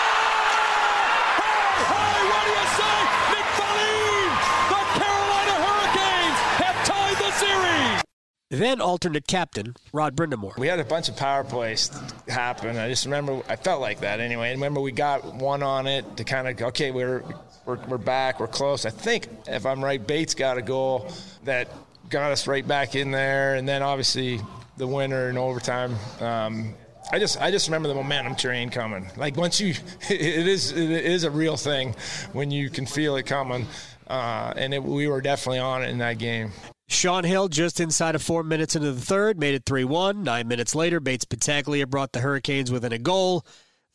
Hey, 1.37 1.61
hey, 1.85 2.19
what 2.33 2.43
do 2.45 2.51
you 2.57 2.65
say? 2.73 2.95
Nick 3.29 3.47
Wallin! 3.61 4.29
The 4.73 4.81
Carolina 4.97 5.55
Hurricanes 5.65 6.39
have 6.65 6.77
tied 6.85 7.17
the 7.21 7.31
series. 7.37 8.01
Then 8.49 8.81
alternate 8.81 9.27
captain 9.27 9.75
Rod 9.93 10.15
Brind'Amour. 10.15 10.57
We 10.57 10.67
had 10.67 10.79
a 10.79 10.83
bunch 10.83 11.09
of 11.09 11.15
power 11.15 11.43
plays 11.43 11.91
happen. 12.27 12.77
I 12.77 12.89
just 12.89 13.05
remember 13.05 13.41
I 13.47 13.55
felt 13.55 13.81
like 13.81 13.99
that 13.99 14.19
anyway. 14.19 14.49
I 14.49 14.51
remember 14.53 14.81
we 14.81 14.91
got 14.91 15.35
one 15.35 15.61
on 15.61 15.85
it 15.85 16.17
to 16.17 16.23
kind 16.23 16.47
of 16.47 16.59
okay, 16.69 16.89
we're 16.89 17.23
we're 17.65 17.77
we're 17.87 17.97
back, 17.99 18.39
we're 18.39 18.47
close. 18.47 18.85
I 18.85 18.89
think 18.89 19.27
if 19.47 19.67
I'm 19.67 19.83
right, 19.83 20.05
Bates 20.05 20.33
got 20.33 20.57
a 20.57 20.63
goal 20.63 21.11
that 21.43 21.67
got 22.09 22.31
us 22.31 22.47
right 22.47 22.67
back 22.67 22.95
in 22.95 23.11
there, 23.11 23.55
and 23.55 23.67
then 23.67 23.83
obviously 23.83 24.39
the 24.77 24.87
winner 24.87 25.29
in 25.29 25.37
overtime. 25.37 25.95
Um, 26.19 26.73
I 27.11 27.19
just 27.19 27.39
I 27.39 27.51
just 27.51 27.67
remember 27.67 27.87
the 27.87 27.95
momentum 27.95 28.35
train 28.35 28.69
coming. 28.69 29.09
Like 29.15 29.37
once 29.37 29.59
you, 29.59 29.75
it 30.09 30.47
is 30.47 30.71
it 30.71 30.89
is 30.89 31.23
a 31.23 31.31
real 31.31 31.57
thing 31.57 31.95
when 32.33 32.51
you 32.51 32.69
can 32.69 32.85
feel 32.85 33.15
it 33.15 33.23
coming, 33.25 33.67
uh, 34.07 34.53
and 34.55 34.73
it, 34.73 34.83
we 34.83 35.07
were 35.07 35.21
definitely 35.21 35.59
on 35.59 35.83
it 35.83 35.89
in 35.89 35.99
that 35.99 36.17
game. 36.17 36.51
Sean 36.87 37.23
Hill, 37.23 37.47
just 37.47 37.79
inside 37.79 38.13
of 38.13 38.21
four 38.21 38.43
minutes 38.43 38.75
into 38.75 38.91
the 38.91 39.01
third, 39.01 39.39
made 39.39 39.55
it 39.55 39.65
3 39.65 39.83
1. 39.85 40.23
Nine 40.23 40.47
minutes 40.47 40.75
later, 40.75 40.99
Bates 40.99 41.25
Battaglia 41.25 41.87
brought 41.87 42.11
the 42.11 42.19
Hurricanes 42.19 42.71
within 42.71 42.93
a 42.93 42.99
goal. 42.99 43.43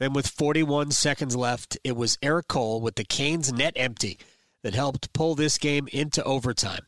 Then, 0.00 0.12
with 0.12 0.26
41 0.26 0.90
seconds 0.90 1.36
left, 1.36 1.78
it 1.84 1.94
was 1.94 2.18
Erik 2.22 2.48
Cole 2.48 2.80
with 2.80 2.96
the 2.96 3.04
Canes 3.04 3.52
net 3.52 3.74
empty 3.76 4.18
that 4.62 4.74
helped 4.74 5.12
pull 5.12 5.34
this 5.34 5.58
game 5.58 5.88
into 5.92 6.22
overtime, 6.24 6.86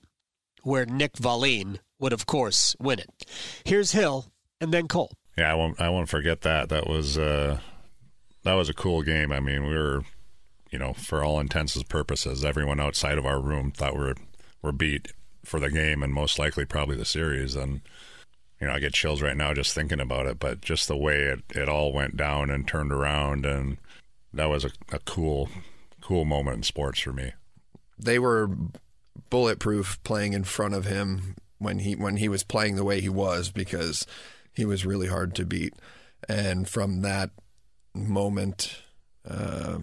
where 0.63 0.87
Nick 0.87 1.13
Wallin 1.21 1.79
would, 2.03 2.13
of 2.13 2.27
course, 2.27 2.77
win 2.79 2.99
it. 2.99 3.09
Here's 3.65 3.93
Hill 3.93 4.27
and 4.61 4.75
then 4.75 4.89
Cole. 4.89 5.13
Yeah, 5.39 5.51
I 5.51 5.55
won't. 5.55 5.81
I 5.81 5.89
won't 5.89 6.11
forget 6.11 6.43
that. 6.43 6.69
That 6.69 6.87
was 6.87 7.17
uh, 7.17 7.59
that 8.43 8.55
was 8.55 8.69
a 8.69 8.75
cool 8.75 9.03
game. 9.03 9.33
I 9.33 9.41
mean, 9.41 9.67
we 9.67 9.75
were, 9.75 10.03
you 10.71 10.79
know, 10.79 10.93
for 10.93 11.25
all 11.25 11.41
intents 11.41 11.75
and 11.75 11.89
purposes, 11.89 12.45
everyone 12.45 12.81
outside 12.81 13.17
of 13.17 13.25
our 13.25 13.41
room 13.41 13.71
thought 13.71 13.95
we 13.97 14.05
were 14.05 14.17
were 14.61 14.73
beat 14.73 15.13
for 15.45 15.59
the 15.59 15.71
game 15.71 16.03
and 16.03 16.13
most 16.13 16.39
likely 16.39 16.65
probably 16.65 16.97
the 16.97 17.05
series. 17.05 17.57
And 17.57 17.81
you 18.61 18.67
know, 18.67 18.75
I 18.75 18.79
get 18.79 18.93
chills 18.93 19.23
right 19.23 19.37
now 19.37 19.55
just 19.55 19.75
thinking 19.75 20.01
about 20.01 20.27
it. 20.27 20.39
But 20.39 20.61
just 20.61 20.87
the 20.87 20.97
way 20.97 21.23
it, 21.23 21.41
it 21.51 21.69
all 21.69 21.93
went 21.93 22.17
down 22.17 22.51
and 22.51 22.69
turned 22.69 22.93
around, 22.93 23.47
and 23.47 23.79
that 24.35 24.51
was 24.51 24.65
a, 24.65 24.71
a 24.93 24.99
cool, 25.01 25.49
cool 26.01 26.25
moment 26.25 26.59
in 26.59 26.63
sports 26.63 27.01
for 27.01 27.13
me. 27.13 27.33
They 27.99 28.19
were 28.19 28.51
bulletproof 29.31 29.99
playing 30.05 30.33
in 30.35 30.45
front 30.45 30.75
of 30.75 30.85
him 30.85 31.37
when 31.63 31.79
he 31.79 31.95
when 31.95 32.17
he 32.17 32.29
was 32.29 32.43
playing 32.45 32.77
the 32.77 32.85
way 32.85 33.01
he 33.01 33.09
was 33.09 33.51
because 33.51 34.07
he 34.53 34.65
was 34.65 34.87
really 34.87 35.09
hard 35.09 35.35
to 35.37 35.47
beat. 35.47 35.75
And 36.29 36.69
from 36.69 37.03
that 37.03 37.31
moment, 37.95 38.83
uh, 39.29 39.79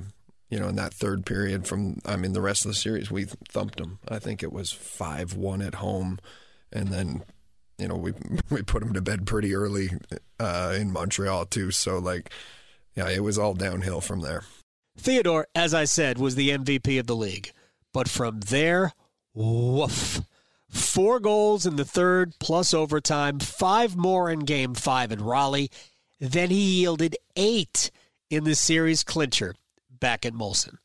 you 0.50 0.60
know, 0.60 0.68
in 0.68 0.76
that 0.76 0.94
third 0.94 1.26
period, 1.26 1.68
from 1.68 2.00
I 2.06 2.16
mean, 2.16 2.34
the 2.34 2.42
rest 2.42 2.66
of 2.66 2.72
the 2.72 2.76
series, 2.76 3.12
we 3.12 3.26
thumped 3.26 3.78
them. 3.78 4.00
I 4.08 4.20
think 4.20 4.42
it 4.42 4.52
was 4.52 4.72
five 4.72 5.36
one 5.36 5.62
at 5.62 5.76
home, 5.76 6.20
and 6.72 6.90
then 6.90 7.24
you 7.78 7.88
know 7.88 7.96
we 7.96 8.14
we 8.50 8.62
put 8.64 8.84
them 8.84 8.94
to 8.94 9.02
bed 9.02 9.28
pretty 9.28 9.54
early 9.54 9.92
uh, 10.40 10.76
in 10.78 10.92
Montreal 10.92 11.46
too. 11.46 11.72
So 11.72 12.00
like, 12.00 12.32
yeah, 12.96 13.10
it 13.10 13.24
was 13.24 13.38
all 13.38 13.54
downhill 13.54 14.02
from 14.02 14.22
there. 14.22 14.44
Theodore, 14.98 15.48
as 15.56 15.74
I 15.74 15.86
said, 15.86 16.18
was 16.18 16.36
the 16.36 16.50
MVP 16.50 17.00
of 17.00 17.08
the 17.08 17.16
league, 17.16 17.52
but 17.94 18.10
from 18.10 18.42
there, 18.42 18.92
woof. 19.34 20.22
Four 20.70 21.20
goals 21.20 21.66
in 21.66 21.76
the 21.76 21.86
third, 21.86 22.34
plus 22.40 22.74
overtime, 22.74 23.40
five 23.40 23.96
more 23.96 24.30
in 24.30 24.40
game 24.40 24.76
five 24.76 25.12
in 25.12 25.24
Raleigh. 25.24 25.72
Then 26.20 26.50
he 26.52 26.80
yielded 26.80 27.18
eight 27.36 27.90
in 28.30 28.44
the 28.44 28.56
series 28.56 29.04
clincher 29.04 29.56
back 29.90 30.26
at 30.26 30.34
Molson. 30.34 30.78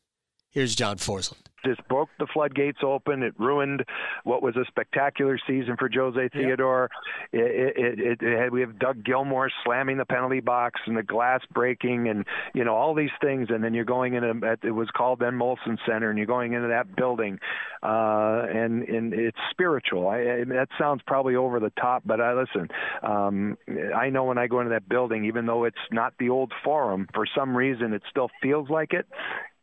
Here's 0.49 0.75
John 0.75 0.97
Forslund. 0.97 1.47
This 1.65 1.77
broke 1.89 2.09
the 2.19 2.27
floodgates 2.31 2.79
open. 2.83 3.23
It 3.23 3.33
ruined 3.39 3.83
what 4.23 4.41
was 4.41 4.55
a 4.55 4.65
spectacular 4.67 5.39
season 5.47 5.75
for 5.77 5.89
Jose 5.93 6.29
Theodore. 6.29 6.89
It, 7.31 7.75
it, 7.77 7.99
it, 7.99 8.21
it 8.21 8.39
had, 8.39 8.51
we 8.51 8.61
have 8.61 8.79
Doug 8.79 9.03
Gilmour 9.03 9.49
slamming 9.63 9.97
the 9.97 10.05
penalty 10.05 10.39
box 10.39 10.79
and 10.85 10.95
the 10.95 11.03
glass 11.03 11.41
breaking 11.53 12.07
and 12.09 12.25
you 12.53 12.63
know 12.63 12.75
all 12.75 12.93
these 12.93 13.09
things. 13.21 13.49
And 13.49 13.63
then 13.63 13.73
you're 13.73 13.85
going 13.85 14.13
in 14.13 14.23
a 14.23 14.35
it 14.63 14.71
was 14.71 14.89
called 14.95 15.19
then 15.19 15.33
Molson 15.33 15.77
Center, 15.87 16.09
and 16.09 16.17
you're 16.17 16.27
going 16.27 16.53
into 16.53 16.69
that 16.69 16.95
building, 16.95 17.39
uh, 17.83 18.45
and 18.53 18.83
and 18.83 19.13
it's 19.13 19.37
spiritual. 19.51 20.07
I, 20.07 20.17
I 20.17 20.43
that 20.45 20.67
sounds 20.79 21.01
probably 21.05 21.35
over 21.35 21.59
the 21.59 21.71
top, 21.71 22.03
but 22.05 22.21
I 22.21 22.33
listen. 22.33 22.69
Um, 23.01 23.57
I 23.95 24.09
know 24.09 24.25
when 24.25 24.37
I 24.37 24.47
go 24.47 24.59
into 24.59 24.71
that 24.71 24.87
building, 24.87 25.25
even 25.25 25.45
though 25.45 25.65
it's 25.65 25.77
not 25.91 26.13
the 26.19 26.29
old 26.29 26.53
Forum, 26.63 27.07
for 27.13 27.25
some 27.35 27.55
reason 27.55 27.93
it 27.93 28.03
still 28.09 28.29
feels 28.41 28.69
like 28.69 28.93
it. 28.93 29.05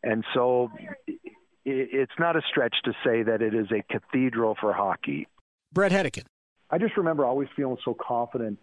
And 0.03 0.25
so 0.35 0.71
it's 1.65 2.13
not 2.19 2.37
a 2.37 2.43
stretch 2.51 2.75
to 2.85 2.93
say 3.05 3.23
that 3.23 3.43
it 3.43 3.55
is 3.55 3.67
a 3.71 3.83
cathedral 3.91 4.57
for 4.61 4.73
hockey. 4.73 5.29
Bret 5.73 5.93
Hedican. 5.93 6.25
I 6.71 6.79
just 6.79 6.97
remember 6.97 7.25
always 7.25 7.49
feeling 7.55 7.77
so 7.85 7.95
confident 7.95 8.59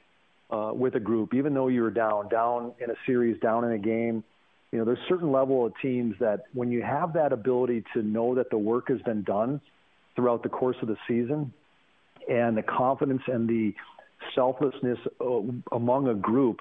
uh, 0.50 0.72
with 0.74 0.96
a 0.96 1.00
group, 1.00 1.34
even 1.34 1.54
though 1.54 1.68
you 1.68 1.84
were 1.84 1.92
down, 1.92 2.28
down 2.30 2.74
in 2.80 2.90
a 2.90 2.96
series, 3.06 3.40
down 3.40 3.64
in 3.64 3.72
a 3.72 3.78
game. 3.78 4.24
You 4.72 4.80
know, 4.80 4.86
there's 4.86 5.00
a 5.00 5.10
certain 5.10 5.32
level 5.32 5.66
of 5.66 5.74
teams 5.82 6.16
that 6.20 6.44
when 6.54 6.72
you 6.72 6.82
have 6.82 7.14
that 7.14 7.34
ability 7.34 7.84
to 7.94 8.04
know 8.04 8.36
that 8.36 8.50
the 8.50 8.58
work 8.58 8.90
has 8.90 9.02
been 9.02 9.24
done 9.24 9.62
throughout 10.16 10.44
the 10.44 10.50
course 10.50 10.78
of 10.82 10.88
the 10.88 10.98
season, 11.08 11.54
and 12.28 12.58
the 12.58 12.64
confidence 12.64 13.22
and 13.28 13.48
the 13.48 13.74
selflessness 14.36 15.00
uh, 15.22 15.42
among 15.72 16.08
a 16.08 16.14
group, 16.14 16.60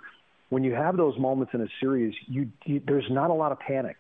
when 0.49 0.65
you 0.65 0.73
have 0.73 0.97
those 0.97 1.19
moments 1.19 1.53
in 1.53 1.61
a 1.61 1.69
series, 1.81 2.15
you, 2.27 2.51
you 2.65 2.81
there's 2.87 3.09
not 3.11 3.31
a 3.31 3.35
lot 3.35 3.53
of 3.53 3.59
panic 3.59 3.97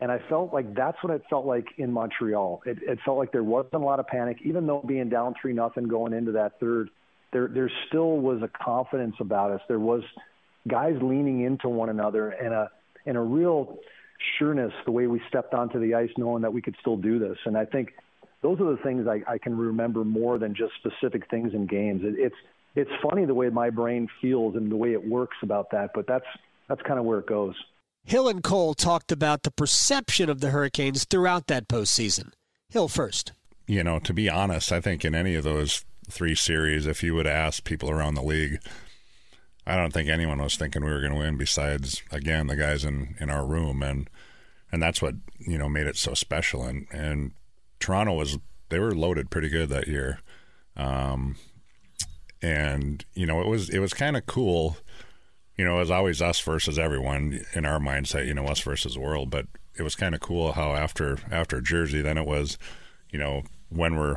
and 0.00 0.12
I 0.12 0.20
felt 0.28 0.52
like 0.52 0.74
that's 0.74 0.96
what 1.02 1.12
it 1.12 1.22
felt 1.28 1.44
like 1.44 1.66
in 1.76 1.92
Montreal. 1.92 2.62
It, 2.66 2.78
it 2.82 2.98
felt 3.04 3.18
like 3.18 3.32
there 3.32 3.42
wasn't 3.42 3.74
a 3.74 3.78
lot 3.78 3.98
of 3.98 4.06
panic, 4.06 4.38
even 4.44 4.66
though 4.66 4.82
being 4.86 5.08
down 5.08 5.34
three 5.40 5.52
nothing 5.52 5.88
going 5.88 6.12
into 6.12 6.32
that 6.32 6.60
third. 6.60 6.90
There, 7.32 7.48
there 7.48 7.70
still 7.88 8.18
was 8.18 8.40
a 8.42 8.48
confidence 8.48 9.16
about 9.20 9.50
us. 9.50 9.60
There 9.68 9.80
was 9.80 10.02
guys 10.68 10.96
leaning 11.02 11.42
into 11.42 11.68
one 11.68 11.88
another 11.88 12.30
and 12.30 12.54
a 12.54 12.70
and 13.06 13.16
a 13.16 13.20
real 13.20 13.78
sureness 14.38 14.72
the 14.84 14.92
way 14.92 15.06
we 15.06 15.20
stepped 15.28 15.54
onto 15.54 15.80
the 15.80 15.94
ice, 15.94 16.10
knowing 16.16 16.42
that 16.42 16.52
we 16.52 16.62
could 16.62 16.76
still 16.80 16.96
do 16.96 17.18
this. 17.18 17.36
And 17.44 17.56
I 17.56 17.64
think 17.64 17.92
those 18.42 18.60
are 18.60 18.70
the 18.70 18.82
things 18.82 19.06
I, 19.06 19.22
I 19.30 19.38
can 19.38 19.56
remember 19.56 20.04
more 20.04 20.38
than 20.38 20.54
just 20.54 20.72
specific 20.74 21.28
things 21.30 21.54
in 21.54 21.66
games. 21.66 22.02
It, 22.04 22.14
it's 22.18 22.36
it's 22.76 22.90
funny 23.02 23.24
the 23.24 23.34
way 23.34 23.48
my 23.48 23.70
brain 23.70 24.08
feels 24.20 24.54
and 24.54 24.70
the 24.70 24.76
way 24.76 24.92
it 24.92 25.08
works 25.08 25.36
about 25.42 25.72
that, 25.72 25.90
but 25.94 26.06
that's 26.06 26.26
that's 26.68 26.82
kind 26.82 26.98
of 26.98 27.04
where 27.04 27.18
it 27.18 27.26
goes. 27.26 27.54
Hill 28.08 28.26
and 28.26 28.42
Cole 28.42 28.72
talked 28.72 29.12
about 29.12 29.42
the 29.42 29.50
perception 29.50 30.30
of 30.30 30.40
the 30.40 30.48
Hurricanes 30.48 31.04
throughout 31.04 31.46
that 31.48 31.68
postseason. 31.68 32.32
Hill 32.70 32.88
first. 32.88 33.32
You 33.66 33.84
know, 33.84 33.98
to 33.98 34.14
be 34.14 34.30
honest, 34.30 34.72
I 34.72 34.80
think 34.80 35.04
in 35.04 35.14
any 35.14 35.34
of 35.34 35.44
those 35.44 35.84
three 36.08 36.34
series, 36.34 36.86
if 36.86 37.02
you 37.02 37.14
would 37.14 37.26
ask 37.26 37.64
people 37.64 37.90
around 37.90 38.14
the 38.14 38.22
league, 38.22 38.60
I 39.66 39.76
don't 39.76 39.92
think 39.92 40.08
anyone 40.08 40.40
was 40.40 40.56
thinking 40.56 40.82
we 40.82 40.90
were 40.90 41.02
going 41.02 41.12
to 41.12 41.18
win. 41.18 41.36
Besides, 41.36 42.02
again, 42.10 42.46
the 42.46 42.56
guys 42.56 42.82
in, 42.82 43.14
in 43.20 43.28
our 43.28 43.44
room, 43.44 43.82
and 43.82 44.08
and 44.72 44.82
that's 44.82 45.02
what 45.02 45.14
you 45.38 45.58
know 45.58 45.68
made 45.68 45.86
it 45.86 45.98
so 45.98 46.14
special. 46.14 46.64
And 46.64 46.86
and 46.90 47.32
Toronto 47.78 48.14
was 48.14 48.38
they 48.70 48.78
were 48.78 48.94
loaded 48.94 49.28
pretty 49.28 49.50
good 49.50 49.68
that 49.68 49.86
year, 49.86 50.20
um, 50.78 51.36
and 52.40 53.04
you 53.12 53.26
know 53.26 53.42
it 53.42 53.46
was 53.46 53.68
it 53.68 53.80
was 53.80 53.92
kind 53.92 54.16
of 54.16 54.24
cool 54.24 54.78
you 55.58 55.64
know, 55.64 55.76
it 55.76 55.80
was 55.80 55.90
always 55.90 56.22
us 56.22 56.40
versus 56.40 56.78
everyone 56.78 57.44
in 57.52 57.66
our 57.66 57.80
mindset, 57.80 58.26
you 58.26 58.32
know, 58.32 58.46
us 58.46 58.60
versus 58.60 58.94
the 58.94 59.00
world. 59.00 59.28
But 59.28 59.46
it 59.76 59.82
was 59.82 59.96
kind 59.96 60.14
of 60.14 60.20
cool 60.20 60.52
how 60.52 60.72
after 60.72 61.18
after 61.30 61.60
Jersey, 61.60 62.00
then 62.00 62.16
it 62.16 62.26
was, 62.26 62.56
you 63.10 63.18
know, 63.18 63.42
when 63.68 63.96
we're 63.96 64.16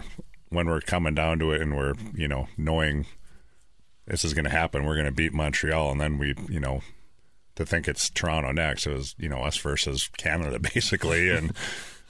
when 0.50 0.68
we're 0.68 0.82
coming 0.82 1.16
down 1.16 1.40
to 1.40 1.52
it 1.52 1.62
and 1.62 1.76
we're 1.76 1.96
you 2.14 2.28
know 2.28 2.48
knowing 2.58 3.08
this 4.06 4.24
is 4.24 4.34
going 4.34 4.46
to 4.46 4.52
happen, 4.52 4.86
we're 4.86 4.96
going 4.96 5.06
to 5.06 5.12
beat 5.12 5.34
Montreal, 5.34 5.92
and 5.92 6.00
then 6.00 6.20
we 6.20 6.36
you 6.48 6.60
know 6.60 6.82
to 7.56 7.66
think 7.66 7.88
it's 7.88 8.10
Toronto 8.10 8.52
next. 8.52 8.86
It 8.86 8.94
was 8.94 9.16
you 9.18 9.28
know 9.28 9.40
us 9.40 9.58
versus 9.58 10.10
Canada 10.18 10.60
basically, 10.74 11.32
and 11.32 11.58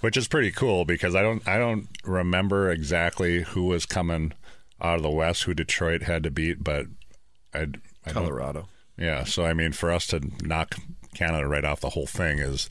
which 0.02 0.17
is 0.17 0.28
pretty 0.28 0.52
cool 0.52 0.84
because 0.84 1.15
I 1.15 1.22
don't 1.22 1.48
I 1.48 1.58
don't 1.58 1.88
remember 2.04 2.70
exactly 2.70 3.44
who 3.44 3.67
was 3.67 3.86
coming 3.86 4.34
out 4.82 4.98
of 4.98 5.04
the 5.04 5.10
West 5.10 5.44
who 5.44 5.54
Detroit 5.54 6.04
had 6.04 6.24
to 6.24 6.32
beat, 6.32 6.62
but 6.63 6.88
I, 7.54 7.67
Colorado. 8.08 8.67
Yeah, 9.01 9.23
so 9.23 9.45
I 9.45 9.53
mean, 9.55 9.71
for 9.71 9.91
us 9.91 10.05
to 10.07 10.21
knock 10.43 10.75
Canada 11.15 11.47
right 11.47 11.65
off 11.65 11.81
the 11.81 11.89
whole 11.89 12.05
thing 12.05 12.37
is 12.37 12.69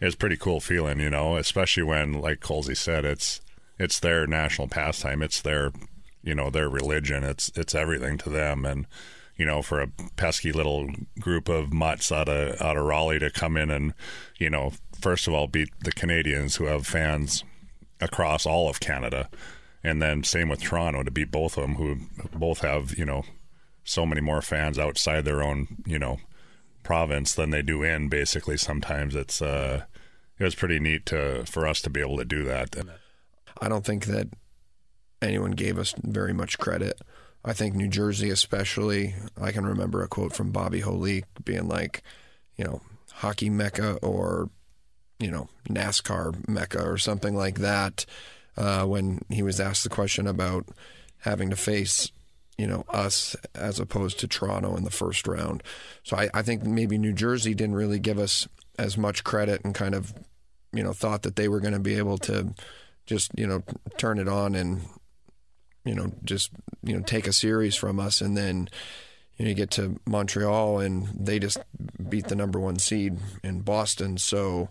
is 0.00 0.14
pretty 0.14 0.36
cool 0.36 0.60
feeling, 0.60 1.00
you 1.00 1.10
know, 1.10 1.36
especially 1.36 1.82
when, 1.82 2.12
like 2.12 2.38
Colsey 2.38 2.76
said, 2.76 3.04
it's 3.04 3.40
it's 3.80 3.98
their 3.98 4.28
national 4.28 4.68
pastime, 4.68 5.22
it's 5.22 5.42
their 5.42 5.72
you 6.22 6.36
know 6.36 6.50
their 6.50 6.68
religion, 6.68 7.24
it's 7.24 7.50
it's 7.56 7.74
everything 7.74 8.16
to 8.18 8.30
them, 8.30 8.64
and 8.64 8.86
you 9.36 9.44
know, 9.44 9.60
for 9.60 9.80
a 9.80 9.88
pesky 10.14 10.52
little 10.52 10.88
group 11.18 11.48
of 11.48 11.72
mutts 11.72 12.12
out 12.12 12.28
of 12.28 12.62
out 12.62 12.76
of 12.76 12.84
Raleigh 12.84 13.18
to 13.18 13.30
come 13.32 13.56
in 13.56 13.68
and 13.68 13.92
you 14.38 14.50
know, 14.50 14.70
first 15.00 15.26
of 15.26 15.34
all, 15.34 15.48
beat 15.48 15.70
the 15.80 15.90
Canadiens 15.90 16.58
who 16.58 16.66
have 16.66 16.86
fans 16.86 17.42
across 18.00 18.46
all 18.46 18.70
of 18.70 18.78
Canada, 18.78 19.28
and 19.82 20.00
then 20.00 20.22
same 20.22 20.48
with 20.48 20.62
Toronto 20.62 21.02
to 21.02 21.10
beat 21.10 21.32
both 21.32 21.56
of 21.56 21.62
them 21.62 21.74
who 21.74 21.96
both 22.38 22.60
have 22.60 22.96
you 22.96 23.04
know 23.04 23.24
so 23.84 24.06
many 24.06 24.20
more 24.20 24.42
fans 24.42 24.78
outside 24.78 25.24
their 25.24 25.42
own 25.42 25.66
you 25.86 25.98
know 25.98 26.18
province 26.82 27.34
than 27.34 27.50
they 27.50 27.62
do 27.62 27.82
in. 27.82 28.08
Basically, 28.08 28.56
sometimes 28.56 29.14
it's 29.14 29.40
uh, 29.40 29.84
it 30.38 30.44
was 30.44 30.54
pretty 30.54 30.78
neat 30.78 31.06
to 31.06 31.44
for 31.46 31.66
us 31.66 31.80
to 31.82 31.90
be 31.90 32.00
able 32.00 32.18
to 32.18 32.24
do 32.24 32.44
that. 32.44 32.74
I 33.60 33.68
don't 33.68 33.84
think 33.84 34.06
that 34.06 34.28
anyone 35.20 35.52
gave 35.52 35.78
us 35.78 35.94
very 36.02 36.32
much 36.32 36.58
credit. 36.58 37.00
I 37.44 37.52
think 37.52 37.74
New 37.74 37.88
Jersey, 37.88 38.30
especially, 38.30 39.14
I 39.40 39.52
can 39.52 39.66
remember 39.66 40.02
a 40.02 40.08
quote 40.08 40.32
from 40.32 40.52
Bobby 40.52 40.80
Holik 40.80 41.24
being 41.44 41.68
like, 41.68 42.02
you 42.56 42.64
know, 42.64 42.80
hockey 43.14 43.50
mecca 43.50 43.98
or, 44.02 44.48
you 45.18 45.30
know, 45.30 45.48
NASCAR 45.68 46.48
mecca 46.48 46.82
or 46.82 46.98
something 46.98 47.34
like 47.34 47.58
that. 47.58 48.06
Uh, 48.56 48.84
when 48.84 49.20
he 49.28 49.42
was 49.42 49.60
asked 49.60 49.82
the 49.82 49.88
question 49.88 50.26
about 50.26 50.66
having 51.18 51.50
to 51.50 51.56
face, 51.56 52.12
you 52.62 52.68
know, 52.68 52.84
us 52.90 53.34
as 53.56 53.80
opposed 53.80 54.20
to 54.20 54.28
Toronto 54.28 54.76
in 54.76 54.84
the 54.84 54.90
first 54.90 55.26
round. 55.26 55.64
So 56.04 56.16
I, 56.16 56.30
I 56.32 56.42
think 56.42 56.62
maybe 56.62 56.96
New 56.96 57.12
Jersey 57.12 57.54
didn't 57.54 57.74
really 57.74 57.98
give 57.98 58.20
us 58.20 58.46
as 58.78 58.96
much 58.96 59.24
credit 59.24 59.64
and 59.64 59.74
kind 59.74 59.96
of, 59.96 60.14
you 60.72 60.84
know, 60.84 60.92
thought 60.92 61.22
that 61.22 61.34
they 61.34 61.48
were 61.48 61.58
going 61.58 61.74
to 61.74 61.80
be 61.80 61.96
able 61.96 62.18
to 62.18 62.54
just, 63.04 63.32
you 63.36 63.48
know, 63.48 63.64
turn 63.98 64.20
it 64.20 64.28
on 64.28 64.54
and 64.54 64.82
you 65.84 65.96
know, 65.96 66.12
just 66.22 66.52
you 66.84 66.96
know, 66.96 67.02
take 67.02 67.26
a 67.26 67.32
series 67.32 67.74
from 67.74 67.98
us, 67.98 68.20
and 68.20 68.36
then 68.36 68.68
you, 69.36 69.44
know, 69.44 69.48
you 69.48 69.54
get 69.56 69.72
to 69.72 69.98
Montreal 70.06 70.78
and 70.78 71.08
they 71.08 71.40
just 71.40 71.58
beat 72.08 72.28
the 72.28 72.36
number 72.36 72.60
one 72.60 72.78
seed 72.78 73.18
in 73.42 73.62
Boston. 73.62 74.16
So, 74.18 74.68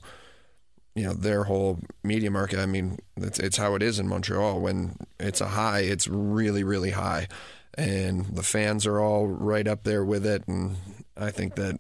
you 0.96 1.04
know, 1.04 1.14
their 1.14 1.44
whole 1.44 1.80
media 2.02 2.32
market. 2.32 2.60
I 2.60 2.66
mean, 2.66 2.98
it's 3.18 3.40
it's 3.40 3.58
how 3.58 3.76
it 3.76 3.84
is 3.84 4.00
in 4.00 4.08
Montreal. 4.08 4.62
When 4.62 4.96
it's 5.20 5.42
a 5.42 5.48
high, 5.48 5.82
it's 5.82 6.08
really 6.08 6.64
really 6.64 6.92
high, 6.92 7.28
and 7.76 8.26
the 8.26 8.44
fans 8.44 8.86
are 8.86 9.00
all 9.00 9.28
right 9.28 9.68
up 9.68 9.84
there 9.84 10.04
with 10.04 10.26
it. 10.26 10.48
And 10.48 10.78
I 11.18 11.32
think 11.32 11.56
that 11.56 11.80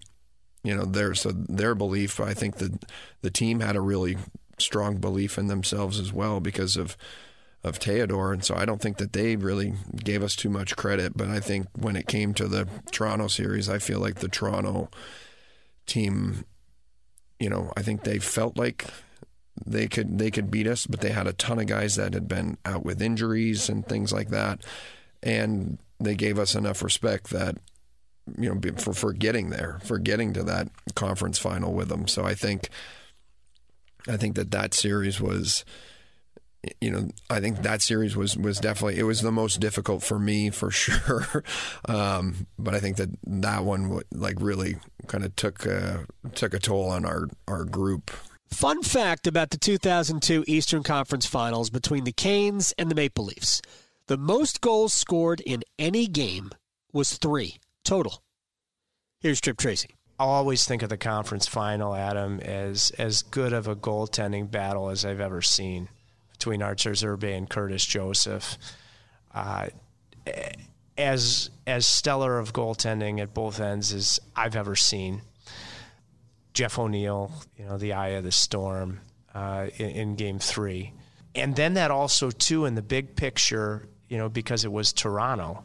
you 0.63 0.75
know 0.75 0.85
their 0.85 1.13
so 1.15 1.31
their 1.31 1.75
belief. 1.75 2.19
I 2.19 2.33
think 2.33 2.57
that 2.57 2.85
the 3.21 3.31
team 3.31 3.59
had 3.59 3.75
a 3.75 3.81
really 3.81 4.17
strong 4.59 4.97
belief 4.97 5.37
in 5.37 5.47
themselves 5.47 5.99
as 5.99 6.13
well 6.13 6.39
because 6.39 6.77
of 6.77 6.95
of 7.63 7.77
Theodore, 7.77 8.33
and 8.33 8.43
so 8.43 8.55
I 8.55 8.65
don't 8.65 8.81
think 8.81 8.97
that 8.97 9.13
they 9.13 9.35
really 9.35 9.73
gave 10.03 10.23
us 10.23 10.35
too 10.35 10.49
much 10.49 10.75
credit. 10.75 11.15
But 11.15 11.29
I 11.29 11.39
think 11.39 11.67
when 11.75 11.95
it 11.95 12.07
came 12.07 12.33
to 12.35 12.47
the 12.47 12.67
Toronto 12.91 13.27
series, 13.27 13.69
I 13.69 13.77
feel 13.77 13.99
like 13.99 14.15
the 14.15 14.27
Toronto 14.27 14.89
team, 15.85 16.45
you 17.39 17.49
know, 17.49 17.71
I 17.77 17.83
think 17.83 18.03
they 18.03 18.17
felt 18.17 18.57
like 18.57 18.85
they 19.65 19.87
could 19.87 20.17
they 20.17 20.31
could 20.31 20.49
beat 20.49 20.67
us, 20.67 20.87
but 20.87 21.01
they 21.01 21.11
had 21.11 21.27
a 21.27 21.33
ton 21.33 21.59
of 21.59 21.67
guys 21.67 21.95
that 21.97 22.13
had 22.13 22.27
been 22.27 22.57
out 22.65 22.83
with 22.83 23.01
injuries 23.01 23.69
and 23.69 23.85
things 23.85 24.11
like 24.11 24.29
that, 24.29 24.63
and 25.23 25.77
they 25.99 26.15
gave 26.15 26.39
us 26.39 26.55
enough 26.55 26.81
respect 26.81 27.29
that 27.29 27.57
you 28.37 28.53
know 28.53 28.59
for 28.77 28.93
for 28.93 29.13
getting 29.13 29.49
there, 29.49 29.79
for 29.83 29.97
getting 29.97 30.33
to 30.33 30.43
that 30.43 30.69
conference 30.95 31.37
final 31.37 31.73
with 31.73 31.89
them. 31.89 32.07
So 32.07 32.23
I 32.23 32.33
think 32.33 32.69
I 34.07 34.17
think 34.17 34.35
that 34.35 34.51
that 34.51 34.73
series 34.73 35.21
was 35.21 35.65
you 36.79 36.91
know, 36.91 37.09
I 37.29 37.39
think 37.39 37.63
that 37.63 37.81
series 37.81 38.15
was 38.15 38.37
was 38.37 38.59
definitely 38.59 38.99
it 38.99 39.03
was 39.03 39.21
the 39.21 39.31
most 39.31 39.59
difficult 39.59 40.03
for 40.03 40.19
me 40.19 40.49
for 40.49 40.69
sure. 40.71 41.43
Um, 41.87 42.47
but 42.59 42.75
I 42.75 42.79
think 42.79 42.97
that 42.97 43.09
that 43.25 43.63
one 43.63 44.01
like 44.11 44.37
really 44.39 44.75
kind 45.07 45.25
of 45.25 45.35
took 45.35 45.65
uh, 45.65 45.99
took 46.35 46.53
a 46.53 46.59
toll 46.59 46.89
on 46.89 47.05
our 47.05 47.27
our 47.47 47.65
group. 47.65 48.11
Fun 48.49 48.83
fact 48.83 49.27
about 49.27 49.51
the 49.51 49.57
2002 49.57 50.43
Eastern 50.45 50.83
Conference 50.83 51.25
Finals 51.25 51.69
between 51.69 52.03
the 52.03 52.11
Canes 52.11 52.73
and 52.77 52.91
the 52.91 52.95
Maple 52.95 53.25
Leafs: 53.25 53.61
the 54.11 54.17
most 54.17 54.59
goals 54.59 54.93
scored 54.93 55.39
in 55.39 55.63
any 55.79 56.05
game 56.05 56.51
was 56.91 57.17
three 57.17 57.55
total. 57.85 58.21
Here's 59.21 59.39
Tripp 59.39 59.55
Tracy. 59.55 59.95
I'll 60.19 60.27
always 60.27 60.65
think 60.65 60.81
of 60.81 60.89
the 60.89 60.97
conference 60.97 61.47
final, 61.47 61.95
Adam, 61.95 62.41
as 62.41 62.91
as 62.97 63.21
good 63.21 63.53
of 63.53 63.69
a 63.69 63.75
goaltending 63.77 64.51
battle 64.51 64.89
as 64.89 65.05
I've 65.05 65.21
ever 65.21 65.41
seen 65.41 65.87
between 66.33 66.61
Arturs 66.61 67.03
Irbe 67.03 67.37
and 67.37 67.49
Curtis 67.49 67.85
Joseph. 67.85 68.57
Uh, 69.33 69.67
as 70.97 71.49
as 71.65 71.87
stellar 71.87 72.37
of 72.37 72.51
goaltending 72.51 73.21
at 73.21 73.33
both 73.33 73.61
ends 73.61 73.93
as 73.93 74.19
I've 74.35 74.57
ever 74.57 74.75
seen. 74.75 75.21
Jeff 76.51 76.77
O'Neill, 76.77 77.31
you 77.57 77.63
know, 77.63 77.77
the 77.77 77.93
eye 77.93 78.09
of 78.09 78.25
the 78.25 78.33
storm 78.33 78.99
uh, 79.33 79.67
in, 79.77 79.89
in, 79.89 80.15
Game 80.15 80.37
Three, 80.37 80.91
and 81.33 81.55
then 81.55 81.75
that 81.75 81.91
also 81.91 82.29
too 82.29 82.65
in 82.65 82.75
the 82.75 82.81
big 82.81 83.15
picture, 83.15 83.87
you 84.11 84.17
know, 84.17 84.27
because 84.27 84.65
it 84.65 84.71
was 84.71 84.91
Toronto, 84.91 85.63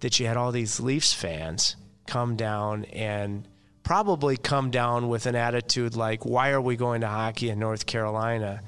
that 0.00 0.20
you 0.20 0.26
had 0.26 0.36
all 0.36 0.52
these 0.52 0.78
Leafs 0.78 1.14
fans 1.14 1.74
come 2.06 2.36
down 2.36 2.84
and 2.84 3.48
probably 3.82 4.36
come 4.36 4.70
down 4.70 5.08
with 5.08 5.24
an 5.24 5.34
attitude 5.34 5.96
like, 5.96 6.26
"Why 6.26 6.50
are 6.50 6.60
we 6.60 6.76
going 6.76 7.00
to 7.00 7.08
hockey 7.08 7.48
in 7.48 7.58
North 7.58 7.86
Carolina?" 7.86 8.60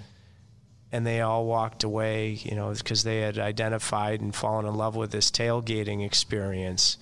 and 0.90 1.04
they 1.04 1.20
all 1.20 1.44
walked 1.44 1.84
away, 1.84 2.30
you 2.30 2.54
know, 2.54 2.72
because 2.72 3.02
they 3.02 3.20
had 3.20 3.36
identified 3.36 4.22
and 4.22 4.34
fallen 4.34 4.64
in 4.64 4.74
love 4.74 4.96
with 4.96 5.10
this 5.10 5.30
tailgating 5.30 6.06
experience. 6.06 6.96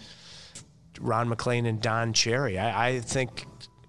Ron 0.98 1.28
MacLean 1.28 1.66
and 1.66 1.80
Don 1.80 2.14
Cherry. 2.14 2.58
I, 2.58 2.88
I 2.88 3.00
think 3.00 3.46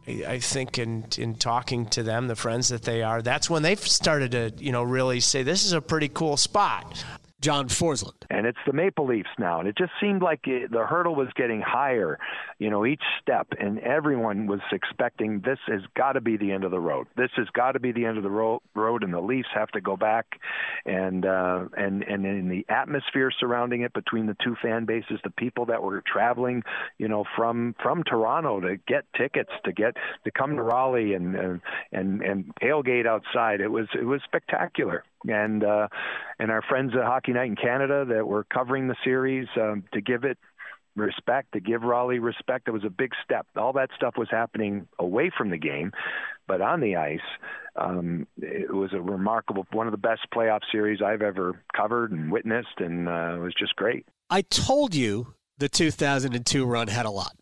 I 0.07 0.37
think 0.37 0.77
in 0.77 1.07
in 1.17 1.33
talking 1.33 1.87
to 1.87 2.03
them, 2.03 2.27
the 2.27 2.35
friends 2.35 2.67
that 2.67 2.83
they 2.83 3.01
are, 3.01 3.23
that's 3.23 3.49
when 3.49 3.63
they 3.63 3.75
started 3.75 4.31
to, 4.33 4.51
you 4.63 4.71
know, 4.71 4.83
really 4.83 5.19
say 5.19 5.41
this 5.41 5.65
is 5.65 5.73
a 5.73 5.81
pretty 5.81 6.09
cool 6.09 6.37
spot. 6.37 7.03
John 7.43 7.67
Forslund. 7.67 8.13
And 8.29 8.47
it's 8.47 8.57
the 8.65 8.71
Maple 8.71 9.05
Leafs 9.05 9.29
now. 9.37 9.59
And 9.59 9.67
it 9.67 9.77
just 9.77 9.91
seemed 9.99 10.21
like 10.21 10.47
it, 10.47 10.71
the 10.71 10.85
hurdle 10.85 11.13
was 11.13 11.27
getting 11.35 11.61
higher, 11.61 12.17
you 12.57 12.69
know, 12.69 12.85
each 12.85 13.03
step. 13.21 13.47
And 13.59 13.79
everyone 13.79 14.47
was 14.47 14.61
expecting 14.71 15.41
this 15.41 15.59
has 15.67 15.81
got 15.93 16.13
to 16.13 16.21
be 16.21 16.37
the 16.37 16.53
end 16.53 16.63
of 16.63 16.71
the 16.71 16.79
road. 16.79 17.07
This 17.17 17.31
has 17.35 17.47
got 17.53 17.73
to 17.73 17.81
be 17.81 17.91
the 17.91 18.05
end 18.05 18.15
of 18.17 18.23
the 18.23 18.29
ro- 18.29 18.61
road. 18.73 19.03
And 19.03 19.13
the 19.13 19.19
Leafs 19.19 19.49
have 19.53 19.67
to 19.71 19.81
go 19.81 19.97
back. 19.97 20.39
And, 20.85 21.25
uh, 21.25 21.65
and, 21.75 22.03
and 22.03 22.25
in 22.25 22.47
the 22.47 22.65
atmosphere 22.69 23.29
surrounding 23.37 23.81
it 23.81 23.91
between 23.91 24.25
the 24.25 24.37
two 24.41 24.55
fan 24.61 24.85
bases, 24.85 25.19
the 25.25 25.29
people 25.29 25.65
that 25.65 25.83
were 25.83 26.01
traveling, 26.01 26.63
you 26.97 27.09
know, 27.09 27.25
from, 27.35 27.75
from 27.83 28.03
Toronto 28.03 28.61
to 28.61 28.77
get 28.87 29.03
tickets, 29.17 29.51
to 29.65 29.73
get, 29.73 29.97
to 30.23 30.31
come 30.31 30.55
to 30.55 30.63
Raleigh 30.63 31.13
and, 31.13 31.35
and, 31.35 31.61
and, 31.91 32.21
and 32.21 32.55
tailgate 32.55 33.05
outside, 33.05 33.59
it 33.59 33.69
was, 33.69 33.87
it 33.99 34.05
was 34.05 34.21
spectacular 34.23 35.03
and 35.27 35.63
uh, 35.63 35.87
and 36.39 36.51
our 36.51 36.61
friends 36.61 36.93
at 36.95 37.03
Hockey 37.03 37.33
Night 37.33 37.47
in 37.47 37.55
Canada 37.55 38.05
that 38.09 38.27
were 38.27 38.45
covering 38.45 38.87
the 38.87 38.95
series 39.03 39.47
um, 39.59 39.83
to 39.93 40.01
give 40.01 40.23
it 40.23 40.37
respect, 40.95 41.53
to 41.53 41.59
give 41.59 41.81
Raleigh 41.81 42.19
respect. 42.19 42.67
It 42.67 42.71
was 42.71 42.83
a 42.83 42.89
big 42.89 43.11
step. 43.23 43.47
All 43.55 43.73
that 43.73 43.89
stuff 43.95 44.15
was 44.17 44.27
happening 44.29 44.87
away 44.99 45.31
from 45.35 45.49
the 45.49 45.57
game, 45.57 45.91
but 46.47 46.61
on 46.61 46.81
the 46.81 46.95
ice, 46.95 47.19
um, 47.75 48.27
it 48.41 48.71
was 48.73 48.91
a 48.93 49.01
remarkable, 49.01 49.65
one 49.71 49.87
of 49.87 49.91
the 49.91 49.97
best 49.97 50.21
playoff 50.33 50.59
series 50.71 51.01
I've 51.01 51.21
ever 51.21 51.63
covered 51.75 52.11
and 52.11 52.31
witnessed, 52.31 52.79
and 52.79 53.07
uh, 53.07 53.35
it 53.35 53.39
was 53.39 53.53
just 53.57 53.75
great. 53.75 54.05
I 54.29 54.41
told 54.41 54.93
you 54.93 55.33
the 55.57 55.69
2002 55.69 56.65
run 56.65 56.87
had 56.87 57.05
a 57.05 57.11
lot. 57.11 57.35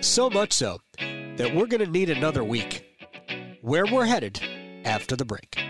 So 0.00 0.30
much 0.30 0.52
so 0.52 0.78
that 0.98 1.54
we're 1.54 1.66
going 1.66 1.84
to 1.84 1.90
need 1.90 2.10
another 2.10 2.44
week. 2.44 2.86
Where 3.62 3.84
we're 3.86 4.06
headed 4.06 4.40
after 4.84 5.16
the 5.16 5.24
break. 5.24 5.69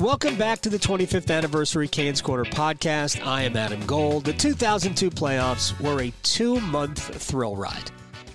Welcome 0.00 0.36
back 0.36 0.62
to 0.62 0.70
the 0.70 0.78
25th 0.78 1.30
anniversary 1.30 1.86
Canes 1.86 2.22
Corner 2.22 2.46
podcast. 2.46 3.22
I 3.22 3.42
am 3.42 3.54
Adam 3.54 3.84
Gold. 3.84 4.24
The 4.24 4.32
2002 4.32 5.10
playoffs 5.10 5.78
were 5.78 6.00
a 6.00 6.12
two 6.22 6.58
month 6.58 7.14
thrill 7.22 7.54
ride. 7.54 7.90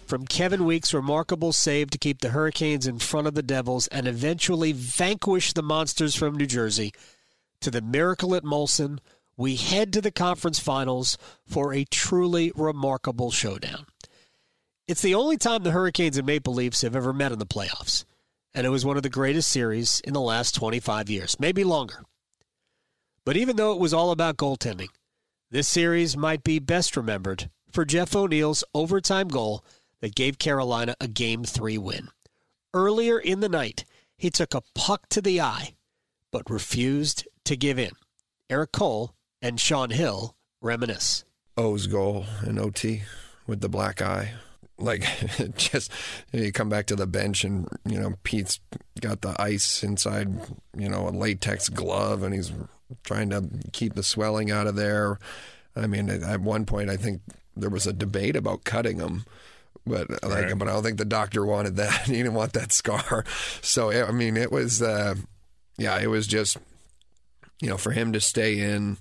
From 0.06 0.28
Kevin 0.28 0.66
Weekes' 0.66 0.94
remarkable 0.94 1.52
save 1.52 1.90
to 1.90 1.98
keep 1.98 2.22
the 2.22 2.30
Hurricanes 2.30 2.86
in 2.86 3.00
front 3.00 3.26
of 3.26 3.34
the 3.34 3.42
Devils 3.42 3.88
and 3.88 4.08
eventually 4.08 4.74
vanquish 4.74 5.54
the 5.54 5.64
Monsters 5.64 6.14
from 6.14 6.38
New 6.38 6.46
Jersey, 6.46 6.94
to 7.62 7.72
the 7.72 7.82
miracle 7.82 8.36
at 8.36 8.44
Molson, 8.44 9.00
we 9.36 9.56
head 9.56 9.92
to 9.94 10.02
the 10.02 10.12
conference 10.12 10.60
finals 10.60 11.18
for 11.48 11.74
a 11.74 11.86
truly 11.86 12.52
remarkable 12.56 13.32
showdown. 13.32 13.88
It's 14.88 15.02
the 15.02 15.16
only 15.16 15.38
time 15.38 15.64
the 15.64 15.72
Hurricanes 15.72 16.18
and 16.18 16.28
Maple 16.28 16.54
Leafs 16.54 16.84
have 16.84 16.96
ever 16.96 17.12
met 17.12 17.32
in 17.32 17.40
the 17.40 17.48
playoffs 17.48 18.06
and 18.56 18.66
it 18.66 18.70
was 18.70 18.86
one 18.86 18.96
of 18.96 19.04
the 19.04 19.10
greatest 19.10 19.50
series 19.50 20.00
in 20.00 20.14
the 20.14 20.22
last 20.22 20.56
25 20.56 21.10
years, 21.10 21.36
maybe 21.40 21.64
longer. 21.64 22.04
But 23.26 23.36
even 23.36 23.58
though 23.58 23.74
it 23.74 23.80
was 23.80 23.94
all 23.94 24.12
about 24.12 24.38
goaltending, 24.38 24.88
this 25.52 25.68
series 25.68 26.16
might 26.16 26.44
be 26.44 26.60
best 26.60 26.96
remembered 26.96 27.50
for 27.70 27.84
Jeff 27.84 28.16
O'Neill's 28.16 28.64
overtime 28.74 29.28
goal 29.28 29.64
that 30.00 30.16
gave 30.16 30.40
Carolina 30.40 30.96
a 31.02 31.08
Game 31.08 31.44
3 31.44 31.78
win. 31.78 32.08
Earlier 32.74 33.20
in 33.20 33.42
the 33.42 33.50
night, 33.50 33.84
he 34.18 34.30
took 34.30 34.54
a 34.54 34.64
puck 34.74 35.10
to 35.10 35.22
the 35.22 35.42
eye, 35.42 35.76
but 36.32 36.50
refused 36.50 37.28
to 37.44 37.58
give 37.58 37.78
in. 37.78 37.92
Erik 38.50 38.72
Cole 38.72 39.14
and 39.42 39.60
Sean 39.60 39.90
Hill 39.90 40.36
reminisce. 40.62 41.26
O's 41.58 41.88
goal 41.88 42.26
in 42.46 42.58
OT 42.58 43.04
with 43.48 43.60
the 43.60 43.70
black 43.70 44.02
eye 44.02 44.34
like 44.78 45.06
just 45.58 45.92
you 46.32 46.52
come 46.52 46.70
back 46.70 46.88
to 46.88 46.96
the 46.96 47.08
bench 47.08 47.44
and 47.44 47.68
you 47.86 48.00
know 48.00 48.14
Pete's 48.24 48.60
got 49.00 49.22
the 49.22 49.36
ice 49.42 49.84
inside 49.84 50.30
you 50.78 50.90
know 50.90 51.08
a 51.08 51.12
latex 51.12 51.70
glove 51.70 52.24
and 52.24 52.34
he's 52.34 52.52
trying 53.04 53.30
to 53.30 53.48
keep 53.72 53.94
the 53.94 54.04
swelling 54.04 54.52
out 54.52 54.68
of 54.68 54.76
there. 54.76 55.20
I 55.76 55.88
mean, 55.88 56.10
at 56.10 56.42
one 56.42 56.66
point 56.66 56.90
I 56.90 56.98
think 56.98 57.22
there 57.56 57.70
was 57.70 57.88
a 57.88 57.94
debate 57.94 58.36
about 58.36 58.64
cutting 58.64 59.00
him, 59.00 59.26
but 59.86 60.10
like, 60.24 60.46
right. 60.46 60.58
but 60.58 60.68
I 60.68 60.74
don't 60.74 60.84
think 60.84 60.98
the 60.98 61.06
doctor 61.06 61.46
wanted 61.46 61.76
that. 61.78 62.02
he 62.06 62.14
didn't 62.14 62.34
want 62.34 62.54
that 62.54 62.72
scar. 62.72 63.26
So 63.62 63.92
I 63.92 64.12
mean, 64.12 64.38
it 64.38 64.52
was, 64.52 64.82
uh, 64.82 65.16
yeah, 65.78 66.00
it 66.00 66.08
was 66.08 66.28
just 66.28 66.58
you 67.62 67.70
know 67.70 67.78
for 67.78 67.92
him 67.92 68.14
to 68.14 68.22
stay 68.22 68.60
in, 68.60 68.98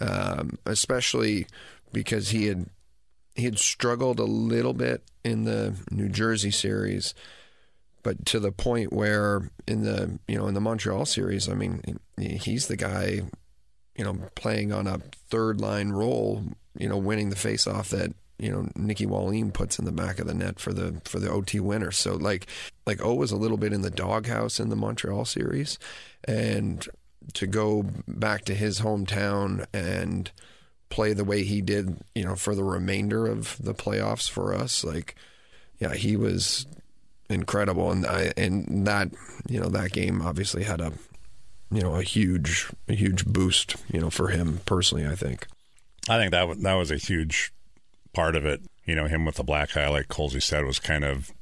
um, 0.00 0.58
especially 0.66 1.46
because 1.92 2.30
he 2.30 2.46
had 2.46 2.66
he 3.36 3.44
had 3.44 3.58
struggled 3.58 4.18
a 4.18 4.24
little 4.24 4.72
bit 4.72 5.02
in 5.24 5.44
the 5.44 5.74
New 5.90 6.08
Jersey 6.08 6.50
series, 6.50 7.14
but 8.02 8.24
to 8.26 8.40
the 8.40 8.52
point 8.52 8.92
where 8.92 9.50
in 9.66 9.82
the 9.82 10.18
you 10.26 10.38
know 10.38 10.46
in 10.46 10.54
the 10.54 10.60
Montreal 10.60 11.04
series, 11.04 11.48
I 11.48 11.54
mean, 11.54 11.82
he's 12.18 12.68
the 12.68 12.76
guy, 12.76 13.22
you 13.96 14.04
know, 14.04 14.18
playing 14.34 14.72
on 14.72 14.86
a 14.86 14.98
third 15.28 15.60
line 15.60 15.90
role, 15.90 16.44
you 16.78 16.88
know, 16.88 16.96
winning 16.96 17.30
the 17.30 17.36
faceoff 17.36 17.90
that 17.90 18.14
you 18.38 18.50
know 18.50 18.68
Nicky 18.74 19.06
Wallin 19.06 19.52
puts 19.52 19.78
in 19.78 19.84
the 19.84 19.92
back 19.92 20.18
of 20.18 20.26
the 20.26 20.34
net 20.34 20.58
for 20.58 20.72
the 20.72 21.00
for 21.04 21.18
the 21.18 21.30
OT 21.30 21.60
winner. 21.60 21.90
So 21.90 22.14
like 22.14 22.46
like 22.86 23.04
O 23.04 23.14
was 23.14 23.32
a 23.32 23.36
little 23.36 23.56
bit 23.58 23.72
in 23.72 23.82
the 23.82 23.90
doghouse 23.90 24.60
in 24.60 24.70
the 24.70 24.76
Montreal 24.76 25.24
series, 25.24 25.78
and 26.24 26.86
to 27.34 27.46
go 27.46 27.84
back 28.06 28.44
to 28.46 28.54
his 28.54 28.80
hometown 28.80 29.66
and 29.74 30.30
play 30.88 31.12
the 31.12 31.24
way 31.24 31.42
he 31.42 31.60
did, 31.60 31.98
you 32.14 32.24
know, 32.24 32.36
for 32.36 32.54
the 32.54 32.64
remainder 32.64 33.26
of 33.26 33.56
the 33.62 33.74
playoffs 33.74 34.30
for 34.30 34.54
us, 34.54 34.84
like, 34.84 35.16
yeah, 35.78 35.94
he 35.94 36.16
was 36.16 36.66
incredible, 37.28 37.90
and 37.90 38.06
I 38.06 38.32
and 38.36 38.86
that 38.86 39.10
you 39.48 39.60
know 39.60 39.68
that 39.68 39.92
game 39.92 40.22
obviously 40.22 40.64
had 40.64 40.80
a 40.80 40.92
you 41.70 41.82
know 41.82 41.96
a 41.96 42.02
huge 42.02 42.70
a 42.88 42.94
huge 42.94 43.26
boost 43.26 43.76
you 43.92 44.00
know 44.00 44.10
for 44.10 44.28
him 44.28 44.60
personally. 44.64 45.06
I 45.06 45.14
think. 45.14 45.46
I 46.08 46.18
think 46.18 46.30
that 46.30 46.62
that 46.62 46.74
was 46.74 46.90
a 46.90 46.96
huge 46.96 47.52
part 48.12 48.36
of 48.36 48.44
it. 48.44 48.60
You 48.84 48.94
know, 48.94 49.06
him 49.06 49.24
with 49.24 49.36
the 49.36 49.42
black 49.42 49.76
eye, 49.76 49.88
like 49.88 50.08
Colsey 50.08 50.42
said, 50.42 50.64
was 50.64 50.78
kind 50.78 51.04
of 51.04 51.32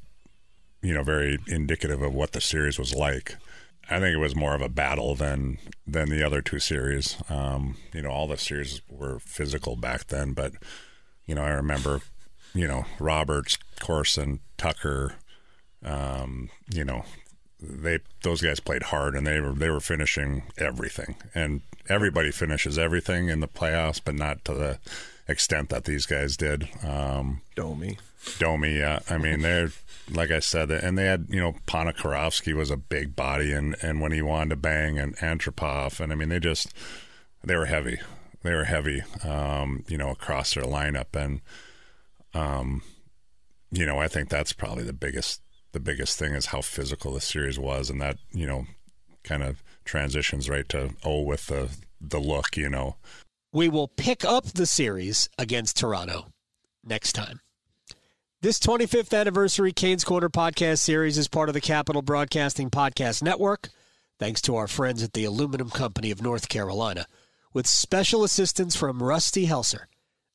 you 0.83 0.94
know 0.94 1.02
very 1.02 1.38
indicative 1.46 2.02
of 2.02 2.14
what 2.14 2.33
the 2.33 2.40
series 2.40 2.78
was 2.78 2.94
like. 2.94 3.37
I 3.90 4.00
think 4.00 4.14
it 4.14 4.20
was 4.20 4.34
more 4.34 4.54
of 4.54 4.62
a 4.62 4.68
battle 4.68 5.14
than 5.14 5.58
than 5.86 6.08
the 6.08 6.22
other 6.22 6.40
two 6.40 6.58
series. 6.58 7.16
Um, 7.28 7.76
you 7.92 8.02
know, 8.02 8.10
all 8.10 8.26
the 8.26 8.36
series 8.36 8.80
were 8.88 9.18
physical 9.18 9.76
back 9.76 10.06
then, 10.06 10.32
but 10.32 10.52
you 11.26 11.34
know, 11.34 11.42
I 11.42 11.50
remember, 11.50 12.00
you 12.54 12.66
know, 12.66 12.84
Roberts, 12.98 13.58
Corson, 13.80 14.40
Tucker, 14.56 15.14
um, 15.84 16.50
you 16.72 16.84
know, 16.84 17.04
they 17.60 17.98
those 18.22 18.42
guys 18.42 18.60
played 18.60 18.84
hard 18.84 19.14
and 19.14 19.26
they 19.26 19.40
were 19.40 19.52
they 19.52 19.70
were 19.70 19.80
finishing 19.80 20.44
everything. 20.58 21.16
And 21.34 21.62
everybody 21.88 22.30
finishes 22.30 22.78
everything 22.78 23.28
in 23.28 23.40
the 23.40 23.48
playoffs, 23.48 24.00
but 24.02 24.14
not 24.14 24.44
to 24.46 24.54
the 24.54 24.78
extent 25.28 25.70
that 25.70 25.84
these 25.84 26.06
guys 26.06 26.36
did. 26.36 26.68
Um, 26.82 27.40
Domi, 27.54 27.98
Domi, 28.38 28.78
yeah. 28.78 29.00
I 29.08 29.18
mean, 29.18 29.40
they're 29.40 29.70
like 30.10 30.30
I 30.30 30.40
said, 30.40 30.70
and 30.70 30.98
they 30.98 31.06
had 31.06 31.26
you 31.28 31.40
know 31.40 31.54
Ponikarovsky 31.66 32.54
was 32.54 32.70
a 32.70 32.76
big 32.76 33.16
body, 33.16 33.52
and 33.52 33.76
and 33.82 34.00
when 34.00 34.12
he 34.12 34.22
wanted 34.22 34.50
to 34.50 34.56
bang 34.56 34.98
and 34.98 35.16
Antropov, 35.16 36.00
and 36.00 36.12
I 36.12 36.16
mean 36.16 36.28
they 36.28 36.40
just 36.40 36.72
they 37.42 37.56
were 37.56 37.66
heavy, 37.66 37.98
they 38.42 38.52
were 38.52 38.64
heavy, 38.64 39.02
um, 39.24 39.84
you 39.88 39.98
know, 39.98 40.10
across 40.10 40.54
their 40.54 40.64
lineup, 40.64 41.14
and 41.14 41.40
um, 42.34 42.82
you 43.70 43.86
know 43.86 43.98
I 43.98 44.08
think 44.08 44.28
that's 44.28 44.52
probably 44.52 44.84
the 44.84 44.92
biggest 44.92 45.40
the 45.72 45.80
biggest 45.80 46.18
thing 46.18 46.34
is 46.34 46.46
how 46.46 46.60
physical 46.60 47.12
the 47.12 47.20
series 47.20 47.58
was, 47.58 47.90
and 47.90 48.00
that 48.00 48.18
you 48.32 48.46
know 48.46 48.66
kind 49.22 49.42
of 49.42 49.62
transitions 49.84 50.48
right 50.48 50.68
to 50.68 50.90
oh 51.04 51.22
with 51.22 51.46
the 51.46 51.70
the 52.00 52.20
look, 52.20 52.56
you 52.56 52.68
know. 52.68 52.96
We 53.52 53.68
will 53.68 53.88
pick 53.88 54.24
up 54.24 54.46
the 54.46 54.66
series 54.66 55.28
against 55.38 55.76
Toronto 55.76 56.26
next 56.84 57.12
time. 57.12 57.40
This 58.44 58.59
25th 58.59 59.18
anniversary 59.18 59.72
Canes 59.72 60.04
Corner 60.04 60.28
podcast 60.28 60.80
series 60.80 61.16
is 61.16 61.28
part 61.28 61.48
of 61.48 61.54
the 61.54 61.62
Capital 61.62 62.02
Broadcasting 62.02 62.68
Podcast 62.68 63.22
Network, 63.22 63.70
thanks 64.18 64.42
to 64.42 64.57
our 64.57 64.68
friends 64.68 65.02
at 65.02 65.14
the 65.14 65.24
Aluminum 65.24 65.70
Company 65.70 66.11
of 66.11 66.20
North 66.20 66.50
Carolina, 66.50 67.07
with 67.54 67.66
special 67.66 68.22
assistance 68.22 68.76
from 68.76 69.02
Rusty 69.02 69.46
Helser. 69.46 69.85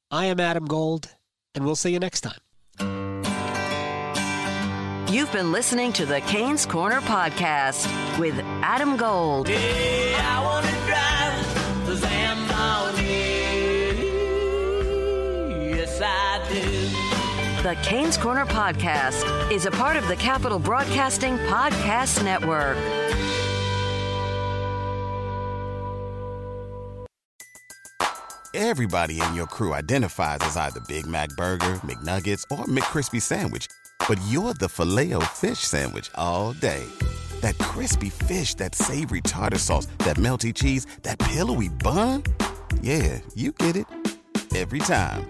I 0.10 0.26
am 0.26 0.40
Adam 0.40 0.66
Gold, 0.66 1.16
and 1.54 1.64
we'll 1.64 1.76
see 1.76 1.94
you 1.94 2.00
next 2.00 2.22
time. 2.22 2.40
You've 5.14 5.32
been 5.32 5.52
listening 5.52 5.94
to 5.94 6.08
the 6.08 6.22
Canes 6.22 6.66
Corner 6.66 7.02
podcast 7.02 8.18
with 8.18 8.34
Adam 8.64 8.98
Gold. 8.98 9.50
Yeah, 9.50 10.40
The 17.64 17.76
Canes 17.84 18.18
Corner 18.18 18.46
podcast 18.46 19.52
is 19.52 19.66
a 19.66 19.72
part 19.72 19.98
of 19.98 20.08
the 20.08 20.16
Capital 20.16 20.60
Broadcasting 20.60 21.38
Podcast 21.40 22.24
Network. 22.24 22.78
Everybody 28.54 29.22
in 29.22 29.36
your 29.36 29.48
crew 29.48 29.74
identifies 29.74 30.38
as 30.40 30.56
either 30.56 30.80
Big 30.88 31.06
Mac 31.06 31.28
Burger, 31.32 31.82
McNuggets, 31.84 32.44
or 32.50 32.64
McCrispy 32.64 33.22
Sandwich, 33.22 33.68
but 34.08 34.18
you're 34.30 34.54
the 34.54 34.70
filet 34.70 35.12
fish 35.34 35.60
Sandwich 35.60 36.10
all 36.16 36.54
day. 36.54 36.86
That 37.42 37.58
crispy 37.58 38.10
fish, 38.10 38.54
that 38.54 38.74
savory 38.74 39.20
tartar 39.20 39.58
sauce, 39.58 39.88
that 40.06 40.16
melty 40.16 40.56
cheese, 40.56 40.88
that 41.04 41.20
pillowy 41.20 41.68
bun. 41.68 42.24
Yeah, 42.82 43.20
you 43.36 43.52
get 43.52 43.76
it 43.76 43.86
every 44.56 44.80
time. 44.80 45.30